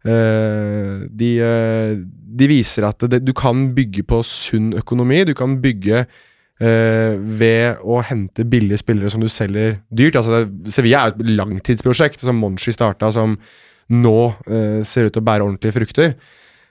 [0.07, 1.99] de, eh,
[2.39, 5.25] de viser at det, du kan bygge på sunn økonomi.
[5.27, 10.21] Du kan bygge eh, ved å hente billige spillere som du selger dyrt.
[10.21, 13.39] Altså det, Sevilla er et langtidsprosjekt som Monchi starta, som
[13.89, 16.15] nå eh, ser ut til å bære ordentlige frukter.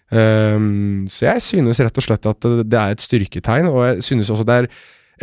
[0.07, 4.29] Um, så jeg synes rett og slett at det er et styrketegn, og jeg synes
[4.31, 4.67] også det er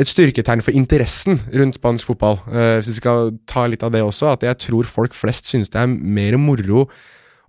[0.02, 2.36] et styrketegn for interessen rundt spansk fotball.
[2.50, 5.72] Uh, hvis vi skal ta litt av det også, at jeg tror folk flest synes
[5.72, 6.84] det er mer moro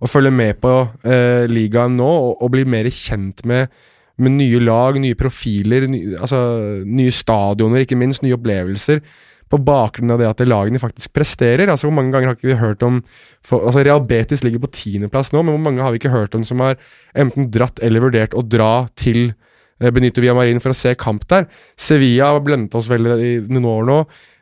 [0.02, 0.72] å følge med på
[1.06, 3.72] eh, ligaen nå, og, og bli mer kjent med,
[4.20, 6.40] med nye lag, nye profiler, ny, altså,
[6.84, 9.00] nye stadioner, ikke minst, nye opplevelser.
[9.46, 11.70] På bakgrunn av det at lagene faktisk presterer.
[11.70, 13.00] altså Hvor mange ganger har ikke vi hørt om
[13.46, 16.34] for, altså Real Betis ligger på tiendeplass nå, men hvor mange har vi ikke hørt
[16.34, 16.80] om som har
[17.14, 21.46] enten dratt eller vurdert å dra til eh, Benito Villamarin for å se kamp der?
[21.78, 24.00] Sevilla har blendet oss veldig i noen år nå.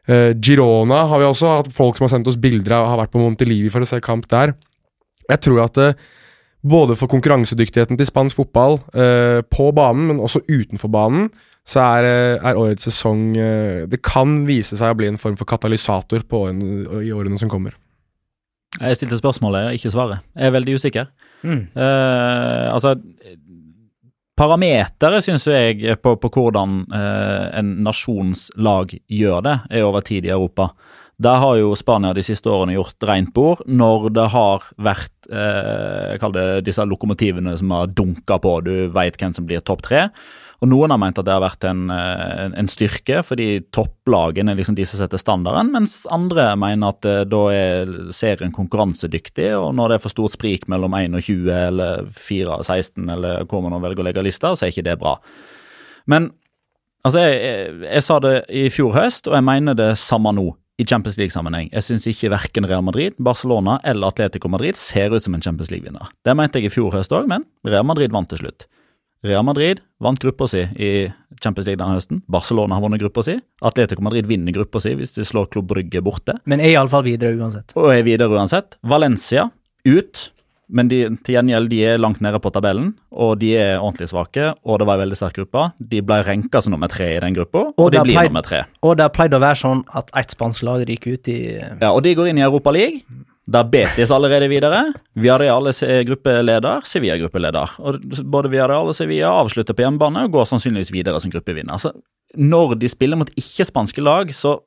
[0.08, 3.12] Eh, Girona har vi også hatt folk som har sendt oss bilder av har vært
[3.12, 4.56] på Montelivi for å se kamp der.
[5.30, 5.96] Jeg tror at eh,
[6.64, 11.30] både for konkurransedyktigheten til spansk fotball eh, på banen, men også utenfor banen,
[11.68, 13.32] så er, eh, er årets sesong
[13.88, 17.52] Det kan vise seg å bli en form for katalysator på årene, i årene som
[17.52, 17.76] kommer.
[18.80, 20.24] Jeg stilte spørsmålet, ikke svaret.
[20.34, 21.10] Jeg er veldig usikker.
[21.44, 21.66] Mm.
[21.76, 22.96] Uh, altså
[24.34, 30.32] Parameteret, syns jeg, på, på hvordan uh, en nasjonslag gjør det, er over tid i
[30.34, 30.72] Europa.
[31.22, 36.16] Der har jo Spania de siste årene gjort rent bord når det har vært eh,
[36.18, 40.08] Kall det disse lokomotivene som har dunka på, du veit hvem som blir topp tre.
[40.62, 44.54] Og Noen har ment at det har vært en, eh, en, en styrke, fordi topplagene
[44.54, 49.50] er liksom de som setter standarden, mens andre mener at eh, da er serien konkurransedyktig,
[49.58, 53.62] og når det er for stort sprik mellom 21 eller 4 og 16, eller hvor
[53.62, 55.14] man nå velger å legge lister, så er ikke det bra.
[56.10, 56.32] Men
[57.04, 60.48] altså, jeg, jeg, jeg sa det i fjor høst, og jeg mener det samme nå.
[60.78, 61.68] I Champions League-sammenheng.
[61.72, 65.70] Jeg syns ikke verken Real Madrid, Barcelona eller Atletico Madrid ser ut som en Champions
[65.70, 66.10] League-vinner.
[66.26, 68.66] Det mente jeg i fjor høst òg, men Real Madrid vant til slutt.
[69.24, 70.90] Real Madrid vant gruppa si i
[71.40, 72.20] Champions League denne høsten.
[72.28, 73.38] Barcelona har vunnet gruppa si.
[73.64, 77.38] Atletico Madrid vinner gruppa si hvis de slår Klubb Brygge borte, Men er iallfall videre
[77.38, 77.72] uansett.
[77.76, 78.76] og er videre uansett.
[78.82, 79.48] Valencia
[79.86, 80.30] ut,
[80.68, 84.46] men de, til gjengjeld de er langt nede på tabellen, og de er ordentlig svake,
[84.64, 85.66] og det var en veldig sterk gruppe.
[85.78, 88.42] De ble renka som nummer tre i den gruppa, og, Og de blir pleid- nummer
[88.46, 88.64] tre.
[88.82, 91.38] Og det har pleid å være sånn at ett spansk lag ryker ut i
[91.80, 93.02] Ja, og de går inn i Europa League.
[93.46, 94.94] Der Betis allerede videre.
[95.14, 97.74] Villarreal er gruppeleder, Sevilla er gruppeleder.
[97.84, 101.76] Og både Villarreal og Sevilla avslutter på hjemmebane og går sannsynligvis videre som gruppevinner.
[101.76, 101.92] Så
[102.40, 104.60] når de spiller mot ikke-spanske lag, så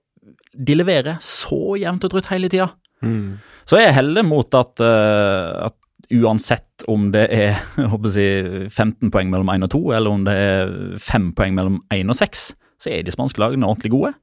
[0.53, 2.69] de leverer så jevnt og trutt hele tida.
[3.01, 3.39] Mm.
[3.65, 5.75] Så jeg heller mot at, eh, at
[6.13, 10.25] uansett om det er jeg håper å 15 poeng mellom 1 og 2, eller om
[10.27, 12.49] det er 5 poeng mellom 1 og 6,
[12.83, 14.13] så er de spanske lagene ordentlig gode.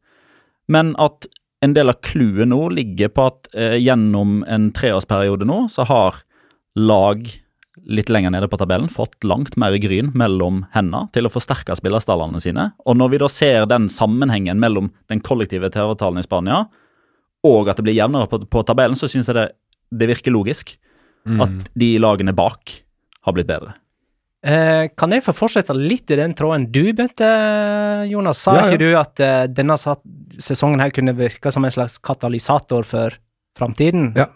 [0.70, 1.28] Men at
[1.64, 6.20] en del av clouet nå ligger på at eh, gjennom en treårsperiode nå, så har
[6.76, 7.24] lag
[7.90, 12.40] litt lenger nede på tabellen fått langt mer gryn mellom hendene til å forsterke spillerstallene
[12.40, 12.68] sine.
[12.86, 16.64] Og når vi da ser den sammenhengen mellom den kollektive TV-avtalen i Spania
[17.44, 19.48] og at det blir jevnere på, på tabellen, så syns jeg det,
[19.92, 20.76] det virker logisk
[21.24, 22.80] at de lagene bak
[23.24, 23.74] har blitt bedre.
[24.44, 27.28] Eh, kan jeg få fortsette litt i den tråden du begynte,
[28.10, 28.42] Jonas?
[28.44, 28.72] Sa Ja, ja.
[28.74, 29.76] ikke du at eh, denne
[30.38, 33.16] sesongen her kunne virke som en slags katalysator for
[33.56, 34.10] framtiden?
[34.18, 34.26] Ja.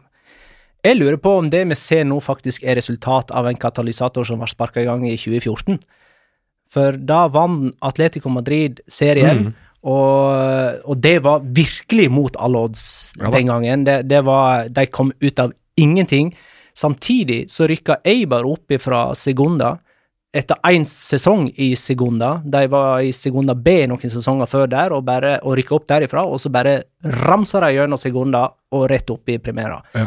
[0.87, 4.39] Jeg lurer på om det vi ser nå faktisk er resultat av en katalysator som
[4.41, 5.77] var sparka i gang i 2014.
[6.73, 9.55] For da vant Atletico Madrid serien, Mm.
[9.85, 13.85] og, og det var virkelig mot alle odds Ja den gangen.
[13.85, 16.33] Det, det var, de kom ut av ingenting.
[16.79, 19.75] Samtidig så rykka Eibar opp fra Segunda
[20.37, 22.37] etter én sesong i Segunda.
[22.45, 26.23] De var i Segunda B noen sesonger før der, og, bare, og rykka opp derifra,
[26.29, 26.83] og så bare
[27.25, 28.45] ramsa de gjennom Segunda
[28.77, 29.81] og rett opp i Primera.
[29.97, 30.07] Ja.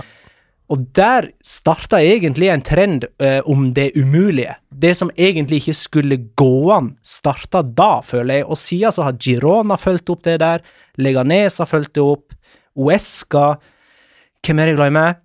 [0.72, 4.54] Og der starta egentlig en trend eh, om det umulige.
[4.72, 8.46] Det som egentlig ikke skulle gå an, starta da, føler jeg.
[8.48, 10.64] Og siden så har Girona fulgt opp det der,
[11.02, 12.32] Leganes har fulgt det opp,
[12.80, 13.58] Uesca
[14.42, 15.18] Hvem er det jeg glemmer?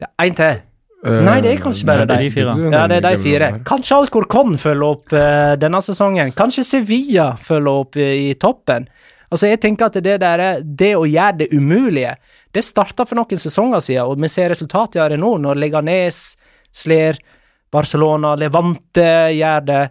[0.00, 0.62] Det er én til.
[1.04, 2.30] Nei, det er kanskje bare det er de.
[2.32, 2.52] fire.
[2.72, 3.48] Ja, det er de fire.
[3.68, 6.30] Kanskje Alcorcon følger opp uh, denne sesongen.
[6.32, 8.86] Kanskje Sevilla følger opp uh, i toppen.
[9.28, 12.14] Altså, jeg tenker at det der, er- det å gjøre det umulige,
[12.54, 16.22] det starta for noen sesonger siden, og vi ser resultatet av det nå, når Leganes
[16.74, 17.18] slår
[17.74, 19.82] Barcelona, Levante gjør det.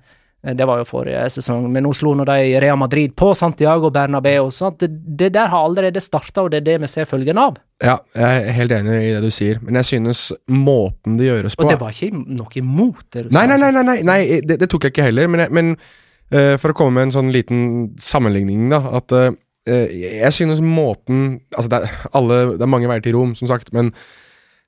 [0.45, 3.89] Eh, Det var jo forrige sesong, men nå slo nå de Real Madrid på Santiago
[3.93, 4.49] Bernabeu.
[4.51, 7.57] Så det, det der har allerede starta, og det er det vi ser følgen av.
[7.83, 11.55] Ja, jeg er helt enig i det du sier, men jeg synes måten det gjøres
[11.57, 13.49] på Og det var ikke noe imot det du Nei, sa.
[13.51, 16.55] nei, nei, nei, nei, nei det, det tok jeg ikke heller, men, jeg, men uh,
[16.61, 17.63] for å komme med en sånn liten
[17.99, 19.31] sammenligning, da, at uh,
[19.67, 23.71] jeg synes måten Altså, det er, alle, det er mange veier til Rom, som sagt,
[23.75, 23.91] men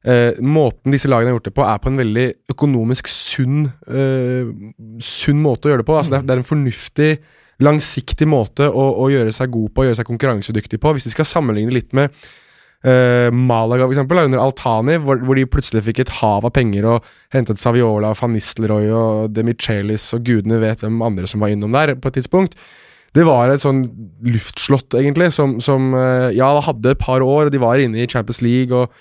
[0.06, 4.54] eh, måten disse lagene har gjort det på, er på en veldig økonomisk sunn eh,
[5.04, 5.98] Sunn måte å gjøre det på.
[5.98, 7.12] Altså, det, er, det er en fornuftig,
[7.66, 10.96] langsiktig måte å, å gjøre seg god på, å gjøre seg konkurransedyktig på.
[10.96, 12.14] Hvis vi skal sammenligne litt med
[12.86, 16.88] eh, Malaga, for eksempel, under Altani, hvor, hvor de plutselig fikk et hav av penger
[16.94, 21.76] og hentet Saviola, Van Nistelrooy og Demichelis og gudene vet hvem andre som var innom
[21.76, 22.60] der på et tidspunkt.
[23.16, 23.86] Det var et sånn
[24.28, 28.10] luftslott, egentlig, som, som eh, ja, hadde et par år, og de var inne i
[28.12, 28.92] Champions League, og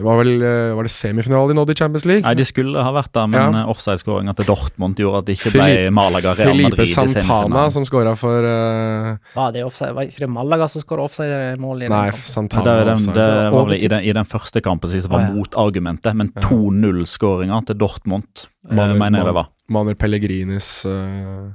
[0.00, 2.24] det var vel eh, Var det semifinale de nådde i Champions League?
[2.24, 3.48] Nei, de skulle ha vært der, men Ja.
[3.60, 3.64] ja.
[3.68, 7.20] offside-skåringa til Dortmund gjorde at det ikke Fili- ble Malaga Real Felipe Madrid i Santana
[7.26, 7.74] semifinalen.
[7.76, 9.10] som skåra for uh...
[9.36, 9.92] Var det offside?
[9.98, 12.64] Var ikke det Malaga som skåra offside-mål i den Nei, Santana.
[12.64, 15.34] det, den, det var vel i den, i den første kampen som var Å, ja.
[15.36, 19.50] motargumentet, men 2-0-skåringa til Dortmund eh, Manuel- mener jeg det var.
[19.70, 21.52] Manuel Pellegrinis uh...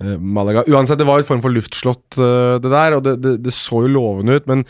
[0.00, 0.64] eh, Malaga.
[0.70, 3.82] Uansett, det var en form for luftslott, eh, det der, og det, det, det så
[3.86, 4.64] jo lovende ut, men,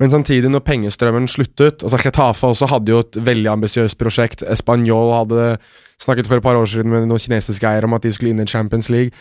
[0.00, 4.42] men samtidig, når pengestrømmen sluttet altså Getafe også hadde jo et veldig ambisiøst prosjekt.
[4.42, 5.56] Español hadde
[6.02, 8.42] snakket for et par år siden med noen kinesiske eiere om at de skulle inn
[8.42, 9.14] i Champions League.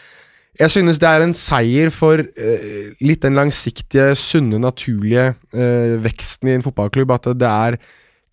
[0.60, 6.52] Jeg synes det er en seier for eh, litt den langsiktige, sunne, naturlige eh, veksten
[6.52, 7.14] i en fotballklubb.
[7.16, 7.80] At det, er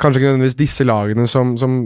[0.01, 1.78] kanskje ikke nødvendigvis disse lagene som, som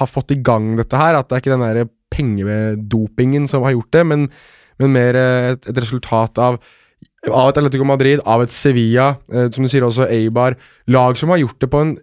[0.00, 1.16] har fått i gang dette her.
[1.16, 4.28] At det er ikke den der pengedopingen som har gjort det, men,
[4.80, 6.60] men mer eh, et, et resultat av
[7.30, 10.56] av et Atletico Madrid, av et Sevilla, eh, som du sier også Eibar.
[10.90, 11.94] Lag som har gjort det på en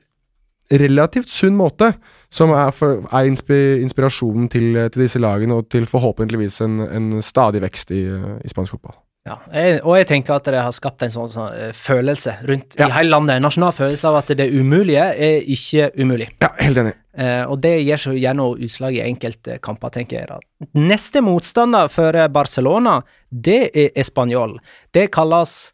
[0.70, 1.93] relativt sunn måte,
[2.30, 7.63] som er, for, er inspirasjonen til, til disse lagene, og til forhåpentligvis en, en stadig
[7.65, 8.99] vekst i, eh, i spansk fotball.
[9.30, 12.75] Ja, jeg, og jeg tenker at det har skapt en sånn, sånn eh, følelse rundt
[12.80, 12.88] Ja.
[12.88, 13.36] i hele landet.
[13.38, 16.32] En nasjonal følelse av at det umulige er ikke umulig.
[16.41, 16.95] Ja, helt enig.
[17.19, 20.27] Eh, og det gir seg gjerne utslag i enkelte kamper, tenker jeg.
[20.32, 20.39] da.
[20.80, 24.57] Neste motstander for Barcelona, det er Español.
[24.95, 25.73] Det kalles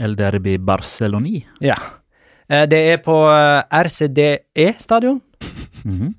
[0.00, 1.44] El Derby Barceloni.
[1.60, 1.76] Ja.
[2.48, 5.20] Eh, Det er på eh, RCDE-stadion.
[5.84, 6.14] Mhm.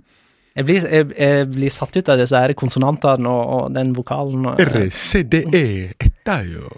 [0.55, 4.45] Jeg blir, jeg, jeg blir satt ut av disse her konsonantene og, og den vokalen.
[4.51, 6.69] og- RCDE Etayo.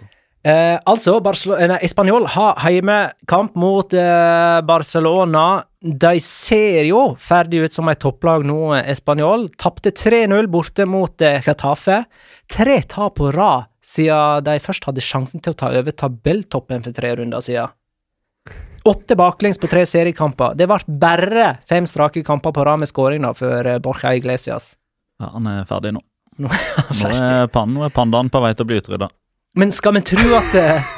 [0.45, 5.63] Eh, altså, nei, Español har heimekamp mot eh, Barcelona.
[5.81, 9.47] De ser jo ferdig ut som et topplag nå, eh, Español.
[9.57, 12.01] Tapte 3-0 borte mot eh, Getafe.
[12.51, 16.91] Tre tap på rad siden de først hadde sjansen til å ta over tabelltoppen for
[16.95, 17.71] tre runder siden.
[18.83, 20.57] Åtte baklengs på tre seriekamper.
[20.59, 24.73] Det ble bare fem strake kamper på rad med skåring for eh, Borja Iglesias.
[25.21, 26.01] Ja, han er ferdig nå.
[26.41, 29.07] Nå er, pan, nå er pandaen på vei til å bli utrydda.
[29.55, 30.91] Men skal vi tro at eh,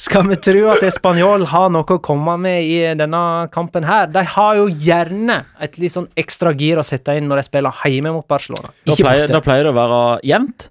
[0.00, 3.20] Skal vi tro at Spanjol har noe å komme med i denne
[3.52, 4.08] kampen her?
[4.12, 7.82] De har jo gjerne et litt sånn ekstra gir å sette inn når de spiller
[7.88, 8.72] hjemme mot Barcelona.
[8.88, 10.68] Da pleier, da pleier det å være jevnt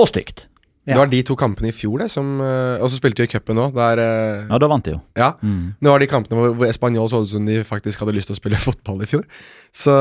[0.00, 0.46] og stygt.
[0.90, 0.96] Ja.
[0.96, 3.30] Det var de to kampene i fjor, det, som eh, Og så spilte vi i
[3.30, 5.00] cupen der eh, Ja, da vant de jo.
[5.18, 5.30] Ja.
[5.38, 5.76] Mm.
[5.78, 8.34] Det var de kampene hvor, hvor Español så ut som de faktisk hadde lyst til
[8.34, 9.22] å spille fotball i fjor.
[9.70, 9.94] Så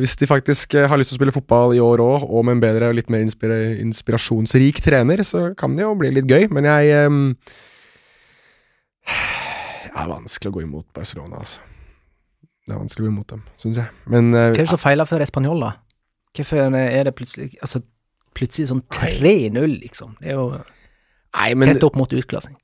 [0.00, 2.58] hvis de faktisk eh, har lyst til å spille fotball i år òg, og med
[2.58, 6.48] en bedre og litt mer inspira inspirasjonsrik trener, så kan det jo bli litt gøy.
[6.50, 7.22] Men jeg um,
[9.88, 11.62] Det er vanskelig å gå imot Barcelona, altså.
[12.66, 13.94] Det er vanskelig å gå imot dem, syns jeg.
[14.10, 15.76] Men uh, Hva er det som feiler for Español, da?
[16.36, 17.80] Hvorfor er det plutselig Altså,
[18.38, 20.16] plutselig sånn 3-0, liksom?
[20.22, 20.50] Det er jo
[21.36, 22.56] Nei, men tett opp mot utklassing.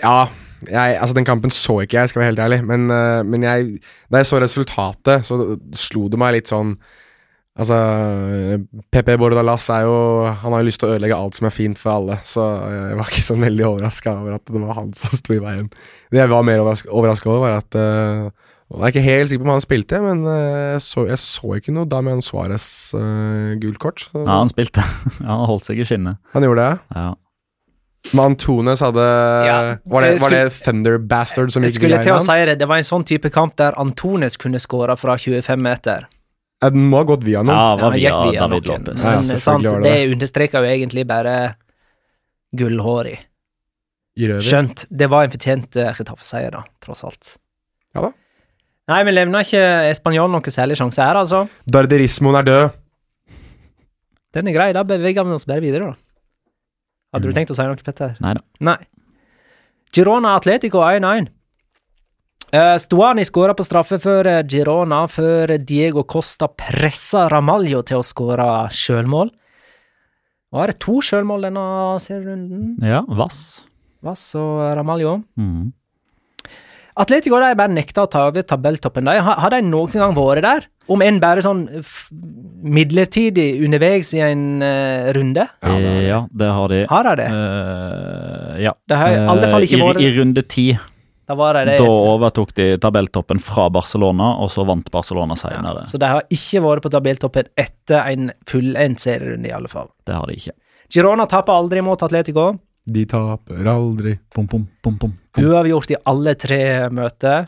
[0.00, 0.28] Ja,
[0.64, 2.60] jeg, altså den kampen så ikke jeg, skal være helt ærlig.
[2.66, 3.80] Men, eh, men jeg,
[4.10, 5.38] da jeg så resultatet, så
[5.76, 6.76] slo det meg litt sånn
[7.54, 7.76] Altså,
[8.90, 11.78] PP Bordalas er jo Han har jo lyst til å ødelegge alt som er fint
[11.78, 15.14] for alle, så jeg var ikke så veldig overraska over at det var han som
[15.14, 15.68] sto i veien.
[16.10, 19.42] Det jeg var mer overraska over, var at eh, og Jeg er ikke helt sikker
[19.44, 22.64] på om han spilte, men eh, jeg, så, jeg så ikke noe Damian Suárez
[22.96, 24.06] uh, gult kort.
[24.08, 24.82] så- Ja, han spilte.
[25.20, 26.16] Ja, han holdt seg i skinnet.
[26.32, 26.80] Han gjorde det.
[26.96, 27.12] Ja.
[28.12, 29.04] Men Antones hadde
[29.48, 29.54] Ja,
[29.88, 32.66] var, det, jeg var det Thunder Bastard som gikk skulle til å si det, det
[32.68, 36.04] var en sånn type kamp der Antones kunne skåra fra 25 meter.
[36.60, 37.56] Ja, Den må ha gått via noen.
[37.56, 39.04] ja, var via via David noen, Lopez.
[39.04, 41.36] Ja, Men sant, var det det understreker jo egentlig bare
[42.56, 43.16] gullhår i.
[44.44, 47.32] Skjønt, det var en fortjent uh, Retafe-seier, da, tross alt.
[47.96, 48.12] Ja da.
[48.90, 49.60] Nei, vi levner ikke
[49.90, 51.44] Español noen særlig sjanse her, altså.
[51.64, 52.64] Darderismoen er død.
[54.34, 55.96] Den er grei, da beveger vi oss bare videre, da.
[57.14, 57.32] Hadde Mm.
[57.32, 58.16] du tenkt å si noe, Petter?
[58.20, 58.40] Nei da.
[58.60, 58.76] Nei.
[59.94, 61.28] Girona Atletico 1-1.
[62.54, 68.04] Uh, Stuani skåra på straffe for eh, Girona før Diego Costa pressa Ramallo til å
[68.06, 69.30] skåre sjølmål.
[70.52, 71.64] Og er det to sjølmål denne
[72.02, 72.76] serierunden?
[72.84, 73.64] Ja, Vass.
[74.02, 75.22] Vass og Ramallo.
[75.38, 75.72] Mm.
[76.96, 79.08] Atletico de bare nekta å ta over tabelltoppen.
[79.08, 80.66] De, har, har de noen gang vært der?
[80.86, 82.10] Om enn bare sånn f
[82.62, 85.46] midlertidig underveis i en uh, runde?
[85.64, 85.92] Ja, det.
[86.06, 86.80] Ja, det har de.
[86.90, 87.28] Har de det?
[87.34, 88.72] Uh, ja.
[88.88, 90.66] Det har i alle fall ikke Eh, vært I, I runde ti,
[91.26, 91.78] Da var de det.
[91.80, 95.86] da overtok de tabelltoppen fra Barcelona, og så vant Barcelona ja, senere.
[95.88, 99.88] så de har ikke vært på tabelltoppen etter en fullendt serierunde, i alle fall.
[100.06, 100.54] Det har de ikke.
[100.94, 102.52] Girona taper aldri mot Atletico.
[102.84, 104.18] De taper aldri.
[104.34, 105.12] Pom, pom, pom, pom.
[105.40, 106.58] Uavgjort i alle tre
[106.92, 107.46] møter.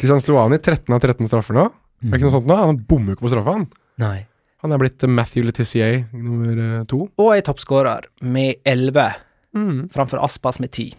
[0.00, 1.66] Kristian Stuani 13 av 13 straffer nå.
[2.02, 2.56] Er det ikke noe sånt nå?
[2.56, 3.66] Han bommer jo ikke på straffa, han.
[4.02, 4.16] Nei.
[4.64, 7.04] Han er blitt Matthew Letizier nummer eh, to.
[7.20, 9.12] Og er toppskårer med 11,
[9.52, 9.90] Mm.
[9.92, 10.94] framfor Aspas med 10.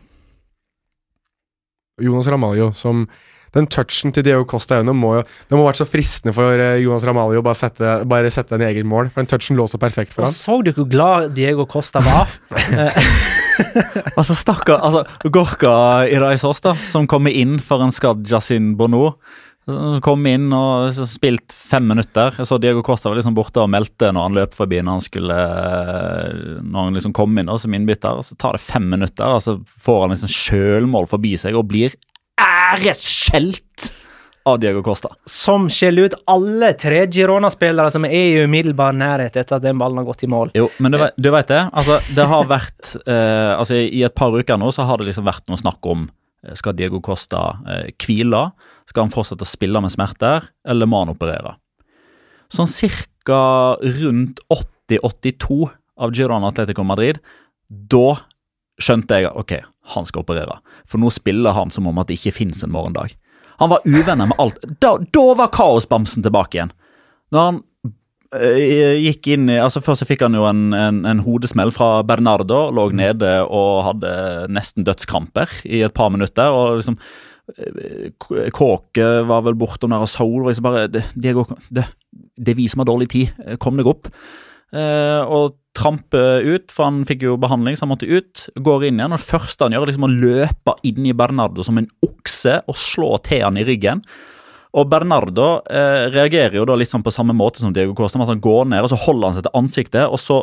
[2.05, 3.07] Jonas Ramaljo, som
[3.53, 6.57] Den touchen til Diego Costa Auno må jo Det må ha vært så fristende for
[6.57, 9.67] eh, Jonas Ramalio å bare sette, bare sette en egen mål, for den touchen lå
[9.69, 10.35] så perfekt for Og han.
[10.37, 12.33] så du hvor glad Diego Costa var?
[14.17, 15.73] Altså, stakkar altså, Gorka
[16.09, 19.11] Iraisos, da, som kommer inn for en skadd Jacin Bono.
[20.03, 22.33] Kom inn og spilt fem minutter.
[22.35, 25.05] Jeg så Diego Costa var liksom borte og meldte når han løp forbi når han
[25.05, 25.37] skulle
[26.67, 28.19] Når han liksom kom inn da, som innbytter.
[28.27, 31.95] Så tar det fem minutter, og så får han liksom sjølmål forbi seg og blir
[32.73, 33.91] æreskjelt
[34.45, 35.07] av Diego Costa.
[35.29, 40.01] som skjeller ut alle tre Girona-spillere som er i umiddelbar nærhet etter at den ballen
[40.01, 40.51] har gått i mål.
[40.57, 41.61] Jo, men du, vet- du vet det.
[41.71, 45.29] Altså, det har vært eh, Altså, i et par uker nå så har det liksom
[45.29, 46.09] vært noe snakk om
[46.43, 48.49] eh, Skal Diego Costa eh, hvile?
[48.91, 51.55] Skal han fortsette å spille med smerter, eller må han operere?
[52.51, 53.39] Sånn cirka
[53.79, 55.61] rundt 80-82
[56.03, 57.21] av Girona Atletico Madrid,
[57.71, 58.17] da
[58.81, 59.57] skjønte jeg ok,
[59.95, 60.59] han skal operere.
[60.89, 63.15] For nå spiller han som om at det ikke fins en morgendag.
[63.61, 64.63] Han var uvenner med alt.
[64.81, 66.73] Da, da var kaosbamsen tilbake igjen.
[67.33, 67.59] Når han
[68.37, 72.01] øh, gikk inn i altså Først så fikk han jo en, en, en hodesmell fra
[72.07, 72.65] Bernardo.
[72.73, 74.13] Lå nede og hadde
[74.53, 76.49] nesten dødskramper i et par minutter.
[76.49, 76.97] og liksom
[77.57, 78.09] eh,
[78.57, 81.35] Kåke var vel bortom der, og Soul var liksom bare det, det,
[81.69, 83.45] det, det er vi som har dårlig tid.
[83.61, 84.09] Kom deg opp.
[84.73, 88.45] Eh, og tramper ut, for han fikk jo behandling, så han måtte ut.
[88.55, 91.65] Går inn igjen, og det første han gjør, er liksom å løpe inn i Bernardo
[91.65, 94.03] som en okse og slå til han i ryggen.
[94.73, 98.25] Og Bernardo eh, reagerer jo da litt sånn på samme måte som Diego Costa, med
[98.25, 100.39] at han går ned og så holder han seg til ansiktet, og så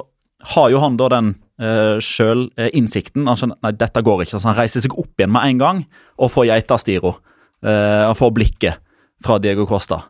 [0.55, 3.27] har jo han da den eh, sjølinnsikten.
[3.27, 5.83] han skjønner nei, dette går ikke, så han reiser seg opp igjen med en gang
[6.17, 7.19] og får geitastiro.
[7.61, 8.81] Eh, og får blikket
[9.21, 10.01] fra Diego Costa.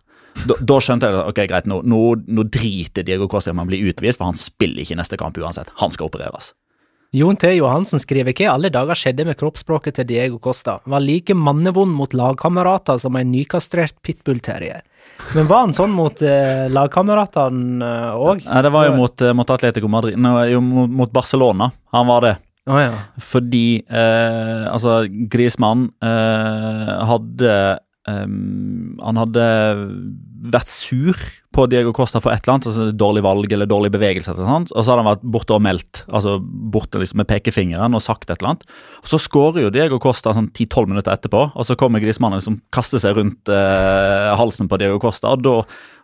[0.46, 2.00] Da, da skjønte jeg ok, greit, nå, nå,
[2.30, 5.38] nå driter Diego Costa i om han blir utvist, for han spiller ikke neste kamp
[5.40, 5.72] uansett.
[5.82, 6.52] Han skal opereres.
[7.12, 7.48] Jon T.
[7.56, 10.76] Johansen skriver hva i alle dager skjedde med kroppsspråket til Diego Costa.
[10.86, 14.84] Var like mannevond mot lagkamerater som en nykastrert pitbull-terrier.
[15.34, 18.46] Men var han sånn mot eh, lagkameratene òg?
[18.46, 21.72] Nei, det var jo mot, eh, mot Atletico Madrid, Nei, mot, mot Barcelona.
[21.96, 22.36] Han var det.
[22.70, 22.94] Oh, ja.
[23.18, 25.00] Fordi eh, altså
[25.32, 27.54] Griezmann eh, hadde
[28.10, 29.44] ehm, Han hadde
[30.50, 31.16] vært sur
[31.52, 34.72] på Diego Costa for et eller annet, altså dårlig valg eller dårlig bevegelse, eller sånt,
[34.72, 38.28] og så hadde han vært borte og meldt, altså borte liksom med pekefingeren og sagt
[38.30, 38.66] et eller annet.
[39.02, 42.60] Og Så skårer jo Diego Costa sånn 10-12 minutter etterpå, og så kommer Grismannen liksom
[42.72, 45.56] kaster seg rundt eh, halsen på Diego Costa, og da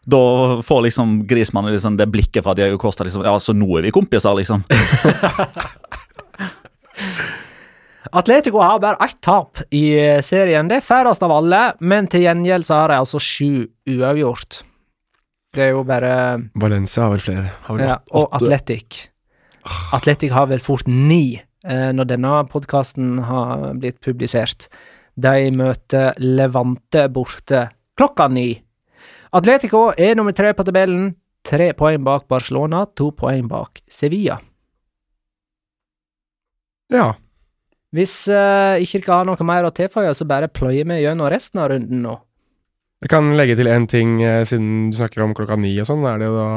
[0.06, 3.88] da får liksom Grismannen liksom det blikket fra Diego Costa liksom, ja, så nå er
[3.88, 4.62] vi kompiser, liksom.
[8.16, 10.68] Atletico har bare ett tap i eh, serien.
[10.70, 14.62] Det er færrest av alle, men til gjengjeld så har de altså sju uavgjort.
[15.56, 16.12] Det er jo bare
[16.56, 17.50] Valencia har vel flere.
[17.66, 18.28] Har vel ja, Og.
[18.38, 19.08] Atletic.
[19.96, 24.70] Atletic har vel fort ni eh, når denne podkasten har blitt publisert.
[25.16, 28.50] De møter Levante borte klokka ni.
[29.36, 31.10] Atletico er nummer tre på tabellen.
[31.46, 34.40] Tre poeng bak Barcelona, to poeng bak Sevilla.
[36.92, 37.12] Ja.
[37.96, 41.62] Hvis uh, ikke dere har noe mer å tilføye, så bare pløyer vi gjennom resten
[41.62, 42.14] av runden nå.
[43.04, 46.04] Jeg kan legge til én ting, eh, siden du snakker om klokka ni og sånn.
[46.04, 46.48] Da er det jo da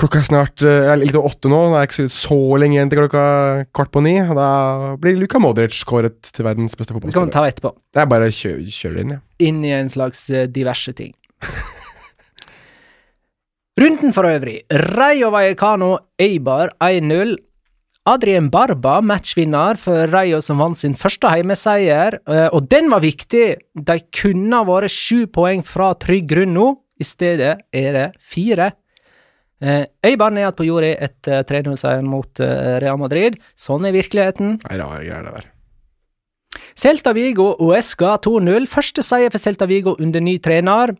[0.00, 1.58] Klokka er snart eh, litt over åtte nå.
[1.74, 3.24] Det er ikke så- lenge igjen til klokka
[3.74, 4.14] kvart på ni.
[4.22, 7.32] Og da blir Luka Modric kåret til verdens beste Det kan vi fotballspiller.
[7.34, 7.72] ta etterpå.
[7.92, 9.20] Det er bare å kjøre, kjøre det inn, ja.
[9.50, 11.12] inn i en slags eh, diverse ting.
[13.80, 14.62] Runden for øvrig.
[14.72, 17.36] Rayo Vallecano Eibar 1-0.
[18.10, 23.44] Adrien Barba, matchvinner for Rayo som vant sin første heimeseier, eh, og den var viktig.
[23.76, 26.66] De kunne ha vært sju poeng fra trygg grunn nå,
[26.98, 28.72] i stedet er det fire.
[29.62, 33.38] Eh, Eibar ned på jorda etter 3-0-seieren mot eh, Real Madrid.
[33.54, 34.58] Sånn er virkeligheten.
[34.64, 35.48] Det rare greier, det der.
[36.80, 38.66] Celta Vigo Uesca 2-0.
[38.70, 40.96] Første seier for Celta Vigo under ny trener.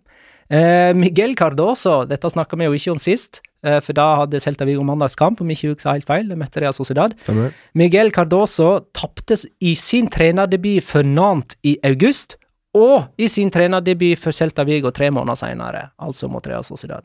[0.51, 4.65] Eh, Miguel Cardoso, dette snakka vi jo ikke om sist, eh, for da hadde Celta
[4.69, 6.29] Vigo mandagskamp, om ikke husker helt feil.
[6.31, 7.13] De møtte Real Sociedad.
[7.25, 7.53] Stemmer.
[7.77, 12.39] Miguel Cardoso tapte i sin trenerdebut for Nant i august,
[12.77, 17.05] og i sin trenerdebut for Celta Vigo tre måneder senere, altså mot Real Sociedad.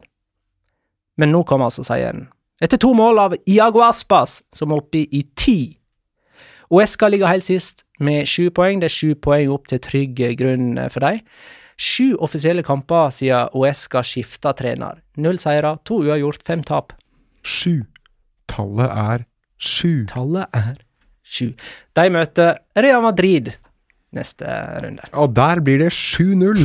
[1.18, 2.28] Men nå kom altså seieren.
[2.64, 5.76] Etter to mål av Iago Aspas, som er oppe i ti.
[6.72, 8.80] Uesca ligger helt sist med sju poeng.
[8.82, 11.22] Det er sju poeng opp til trygg grunn for dem.
[11.76, 15.02] Sju offisielle kamper siden Oesca skifta trener.
[15.20, 16.96] Null seire, to uavgjort, fem tap.
[17.44, 17.82] Sju.
[18.48, 19.26] Tallet er
[19.60, 20.06] sju.
[20.08, 20.78] Tallet er
[21.26, 21.52] sju.
[21.98, 23.52] De møter Real Madrid
[24.16, 24.48] neste
[24.84, 25.04] runde.
[25.20, 26.64] Og der blir det 7-0.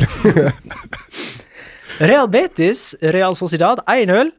[2.10, 4.30] Real Betis, Real Sociedad 1-0.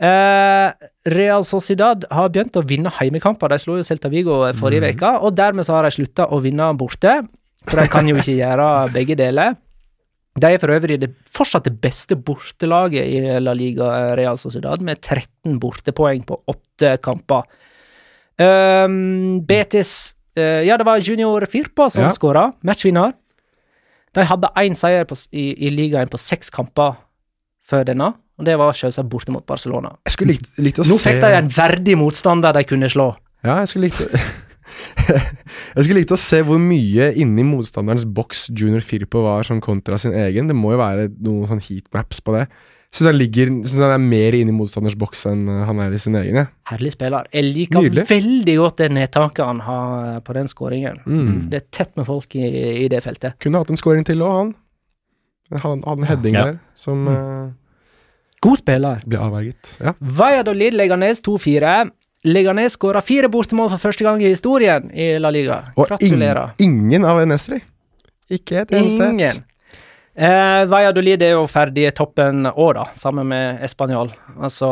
[0.00, 0.70] Uh,
[1.12, 3.50] Real Sociedad har begynt å vinne heimekamper.
[3.52, 6.70] De slo jo Celta Vigo forrige uke, og dermed så har de slutta å vinne
[6.78, 7.18] borte.
[7.66, 9.58] For de kan jo ikke gjøre begge deler.
[10.38, 14.80] De er for øvrig det, fortsatt det beste bortelaget i La Liga, eh, Real Sociedad,
[14.80, 17.48] med 13 bortepoeng på åtte kamper.
[18.40, 22.10] Um, Betis uh, Ja, det var Junior Firpo som Ja.
[22.14, 23.12] skåra, matchvinner.
[24.14, 26.96] De hadde én seier på, i, i ligaen på seks kamper
[27.66, 29.92] før denne, og det var selvsagt borte mot Barcelona.
[30.06, 33.10] Jeg skulle likt, likt å Nå se fikk de en verdig motstander de kunne slå.
[33.44, 34.00] Ja, jeg skulle likt
[35.76, 39.98] Jeg skulle likt å se hvor mye inni motstanderens boks Junior Firpo var som kontra
[40.00, 40.50] sin egen.
[40.50, 42.46] Det må jo være noen sånn heatmaps på det.
[42.90, 46.00] Syns han ligger Synes han er mer inni motstanders boks enn uh, han er i
[46.02, 46.40] sin egen.
[46.42, 46.46] Ja.
[46.72, 47.28] Herlig spiller.
[47.30, 48.06] Jeg liker Nydelig.
[48.10, 50.98] veldig godt det nedtaket han har på den skåringen.
[51.06, 51.36] Mm.
[51.52, 52.48] Det er tett med folk i,
[52.82, 53.38] i det feltet.
[53.42, 54.52] Kunne hatt en scoring til òg, han.
[55.62, 56.44] Han hadde en heading Ja.
[56.50, 57.50] der som uh,
[58.42, 59.02] God spiller.
[59.06, 59.76] ble avverget.
[59.78, 59.94] Ja.
[60.00, 61.90] Valladolid ned 2-4.
[62.24, 65.62] Leganes skåra fire bortemål for første gang i historien i La Liga.
[65.76, 66.52] Og Gratulerer.
[66.58, 67.60] ing, ingen av Nesri.
[68.30, 69.08] Ikke et eneste.
[69.14, 69.44] Ingen.
[70.20, 74.10] Eh, Valladolid er jo ferdig i toppen òg, da, sammen med Español.
[74.36, 74.68] Altså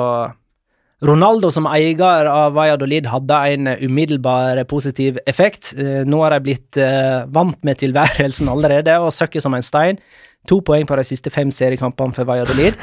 [1.01, 5.73] Ronaldo som eier av Valladolid hadde en umiddelbar positiv effekt.
[5.79, 9.99] Eh, Nå har de blitt eh, vant med tilværelsen allerede og søkker som en stein.
[10.49, 12.77] To poeng på de siste fem seriekampene for Valladolid.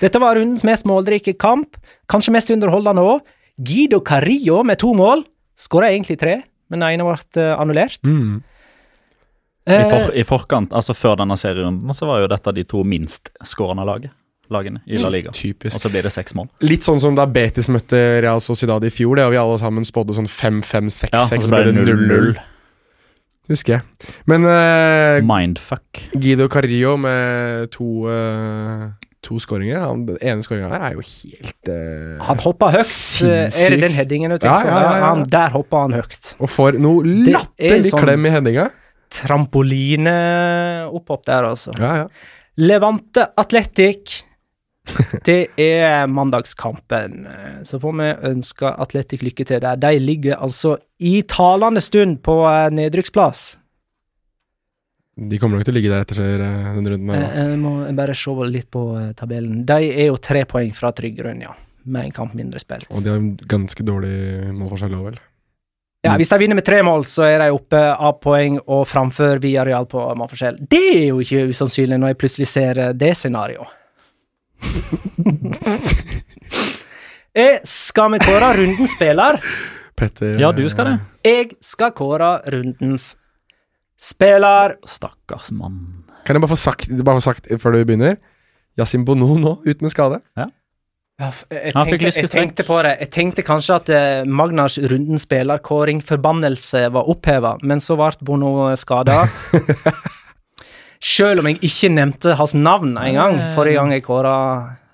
[0.00, 1.76] Dette var rundens mest målrike kamp,
[2.10, 3.20] kanskje mest underholdende òg.
[3.60, 5.26] Guido Carrillo med to mål.
[5.60, 6.38] Skåra egentlig tre,
[6.72, 8.00] men den ene ble eh, annullert.
[8.08, 8.40] Mm.
[8.40, 12.82] I, Eh, for, I forkant, altså før denne serierunden, så var jo dette de to
[12.86, 14.14] minst skårende laget,
[14.50, 15.34] lagene i La Liga.
[15.36, 15.76] Typisk.
[15.76, 16.48] Og så blir det seks mål.
[16.64, 19.86] Litt sånn som da Betis møtte Real Sociedad i fjor, det, og vi alle sammen
[19.86, 22.32] spådde sånn 5-5-6-6, Ja, og så ble det 0-0.
[23.50, 24.10] Husker jeg.
[24.30, 26.04] Men uh, Mindfuck.
[26.14, 32.24] Guido Carrillo med to, eh, to skåringer Den ene skåringa her er jo helt uh,
[32.28, 32.86] Han hoppa høyt.
[32.88, 33.60] Sinnssyk.
[33.60, 34.94] Er det den headingen du tenker Ja, ja, ja, på?
[34.96, 35.00] ja.
[35.10, 36.24] Han, der hoppa han høyt.
[36.40, 38.66] Og får noe er latterlig sånn- klem i headinga.
[39.10, 41.70] Trampolineopphopp der, altså.
[41.78, 42.08] Ja, ja.
[42.60, 44.24] Levante Atletic.
[45.26, 47.26] Det er mandagskampen.
[47.66, 49.76] Så får vi ønske Atletic lykke til der.
[49.78, 53.58] De ligger altså i talende stund på eh, nedrykksplass.
[55.20, 57.10] De kommer nok til å ligge der etter eh, denne runden.
[57.12, 57.48] Her nå.
[57.52, 59.64] jeg må bare se litt på eh, tabellen.
[59.68, 61.52] De er jo tre poeng fra trygg grunn, ja.
[61.90, 62.88] Med en kamp mindre spilt.
[62.92, 64.14] Og de har ganske dårlig
[64.52, 65.18] målforskjell òg, vel.
[66.00, 69.42] Ja, Hvis de vinner med tre mål, så er de oppe av poeng og framfor
[69.44, 70.62] real på målforskjell.
[70.64, 73.76] Det er jo ikke usannsynlig når jeg plutselig ser eh, det scenarioet.
[77.40, 79.40] jeg skal vi kåre rundens spiller?
[79.96, 80.96] Petter Ja, du skal det.
[81.28, 83.12] Jeg skal kåre rundens
[84.00, 84.78] spiller.
[84.88, 86.04] Stakkars mann.
[86.24, 88.16] Kan jeg bare få sagt, bare få sagt før du begynner?
[88.78, 90.20] Yasin Bono nå, uten skade.
[90.38, 90.46] Ja,
[91.20, 92.94] jeg, tenkte, jeg tenkte på det.
[93.02, 99.26] Jeg tenkte kanskje at eh, Magnars rundens spillerkåring-forbannelse var oppheva, men så ble Bono skada.
[101.00, 104.34] Selv om jeg ikke nevnte hans navn engang forrige gang jeg kåra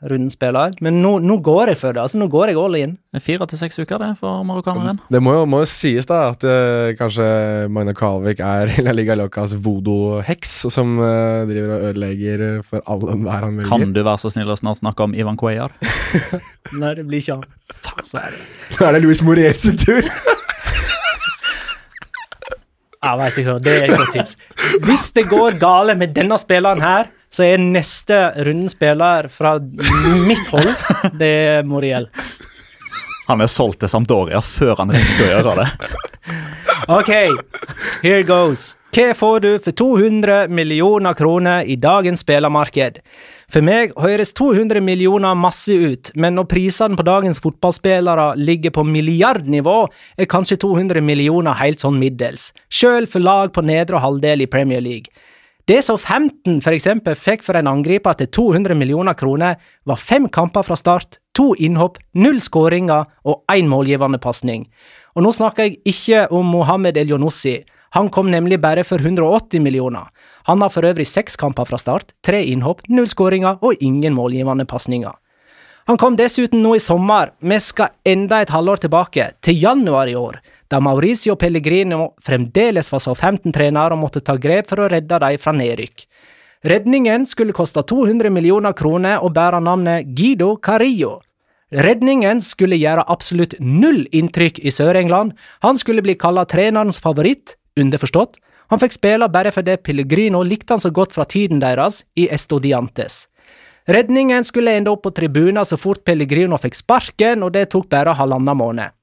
[0.05, 0.75] rundens spiller.
[0.85, 2.03] Men nå, nå går jeg for det.
[2.03, 2.95] altså Nå går jeg all in.
[3.23, 5.01] Fire til seks uker, det, for marokkaneren.
[5.13, 7.27] Det må jo, må jo sies da at uh, kanskje
[7.73, 13.15] Magna Kalvik er La Liga Locas voodoo-heks, som uh, driver og ødelegger for all og
[13.17, 13.71] enhver han velger.
[13.73, 15.75] Kan du være så snill å snart snakke om Ivan Cuellar?
[16.81, 17.47] Nei, det blir ikke han.
[17.73, 18.43] Faen, så er det.
[18.77, 20.05] Nå er det Louis Moriel sin tur!
[23.07, 24.33] Ja, vet ikke hva, det er et godt tips.
[24.83, 29.57] Hvis det går gale med denne spilleren her, så er neste runden spiller fra
[30.27, 30.73] mitt hold,
[31.21, 32.09] det er Moriel.
[33.27, 35.69] Han er solgt til Sampdoria før han rekker å gjøre det.
[36.93, 37.11] Ok,
[38.05, 38.77] here goes.
[38.97, 43.01] Hva får du for 200 millioner kroner i dagens spillermarked?
[43.53, 48.87] For meg høres 200 millioner masse ut, men når prisene på dagens fotballspillere ligger på
[48.89, 49.77] milliardnivå,
[50.17, 54.81] er kanskje 200 millioner helt sånn middels, sjøl for lag på nedre halvdel i Premier
[54.81, 55.13] League.
[55.67, 60.63] Det Southampton for eksempel fikk for en angriper til 200 millioner kroner, var fem kamper
[60.63, 64.69] fra start, to innhopp, null skåringer og én målgivende pasning.
[65.19, 67.57] Og nå snakker jeg ikke om Mohammed Elionossi.
[67.99, 70.07] Han kom nemlig bare for 180 millioner.
[70.47, 74.69] Han har for øvrig seks kamper fra start, tre innhopp, null skåringer og ingen målgivende
[74.71, 75.19] pasninger.
[75.91, 80.15] Han kom dessuten nå i sommer, vi skal enda et halvår tilbake, til januar i
[80.15, 80.39] år,
[80.69, 85.55] da Mauricio Pellegrino fremdeles var Southampton-trener og måtte ta grep for å redde dem fra
[85.55, 86.07] nedrykk.
[86.67, 91.21] Redningen skulle koste 200 millioner kroner og bære navnet Guido Carillo.
[91.71, 98.39] Redningen skulle gjøre absolutt null inntrykk i Sør-England, han skulle bli kalla trenerens favoritt, underforstått,
[98.71, 103.27] han fikk spille bare fordi Pellegrino likte han så godt fra tiden deres i Estodiantes.
[103.87, 108.17] Redningen skulle ende opp på tribunen så fort Pellegrino fikk sparken, og det tok bare
[108.19, 108.96] halvannen måned.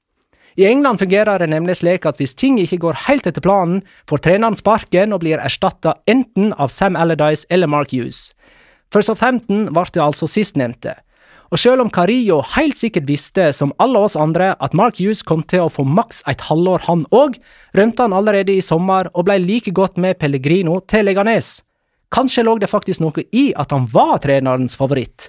[0.56, 4.22] I England fungerer det nemlig slik at hvis ting ikke går helt etter planen, får
[4.22, 8.28] treneren sparken og blir erstatta enten av Sam Allardyce eller Mark Hughes.
[8.94, 10.94] For Southampton ble det altså sistnevnte.
[11.52, 15.42] Og selv om Carillo helt sikkert visste, som alle oss andre, at Mark Hughes kom
[15.42, 17.36] til å få maks et halvår han òg,
[17.78, 21.60] rømte han allerede i sommer og ble like godt med Pellegrino til Leganes.
[22.14, 25.28] Kanskje lå det faktisk noe i at han var trenerens favoritt.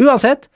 [0.00, 0.48] Uansett,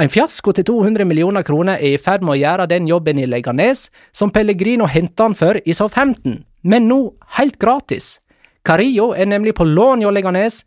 [0.00, 3.26] en fiasko til 200 millioner kroner er i ferd med å gjøre den jobben i
[3.28, 7.00] Leganes som Pellegrino henta han for i Southampton, men nå
[7.36, 8.16] helt gratis.
[8.64, 10.62] Carillo er nemlig på lån i Leganes,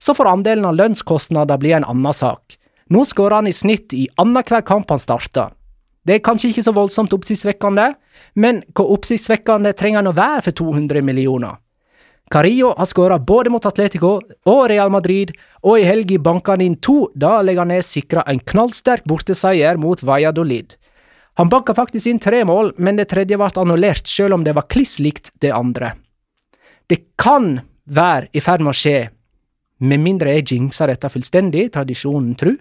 [0.00, 2.56] så får andelen av lønnskostnader bli en annen sak.
[2.88, 5.52] Nå skårer han i snitt i annenhver kamp han starter.
[6.00, 7.90] Det er kanskje ikke så voldsomt oppsiktsvekkende,
[8.40, 11.60] men hvor oppsiktsvekkende trenger han å være for 200 millioner?
[12.30, 15.32] Carillo har skåra både mot Atletico og Real Madrid,
[15.66, 20.76] og i helga banka han inn to da Leganes sikra en knallsterk borteseier mot Valladolid.
[21.42, 24.68] Han banka faktisk inn tre mål, men det tredje ble annullert selv om det var
[24.70, 25.96] kliss likt det andre.
[26.86, 29.10] Det kan være i ferd med å skje,
[29.82, 32.54] med mindre jeg jinxer dette fullstendig, tradisjonen tru,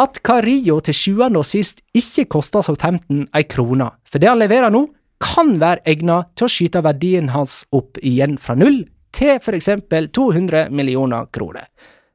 [0.00, 4.72] at Carillo til sjuende og sist ikke koster Southampton ei krone, for det han leverer
[4.72, 4.86] nå,
[5.20, 8.80] kan være egnet til å skyte verdien hans opp igjen fra null
[9.14, 11.68] til for eksempel 200 millioner kroner.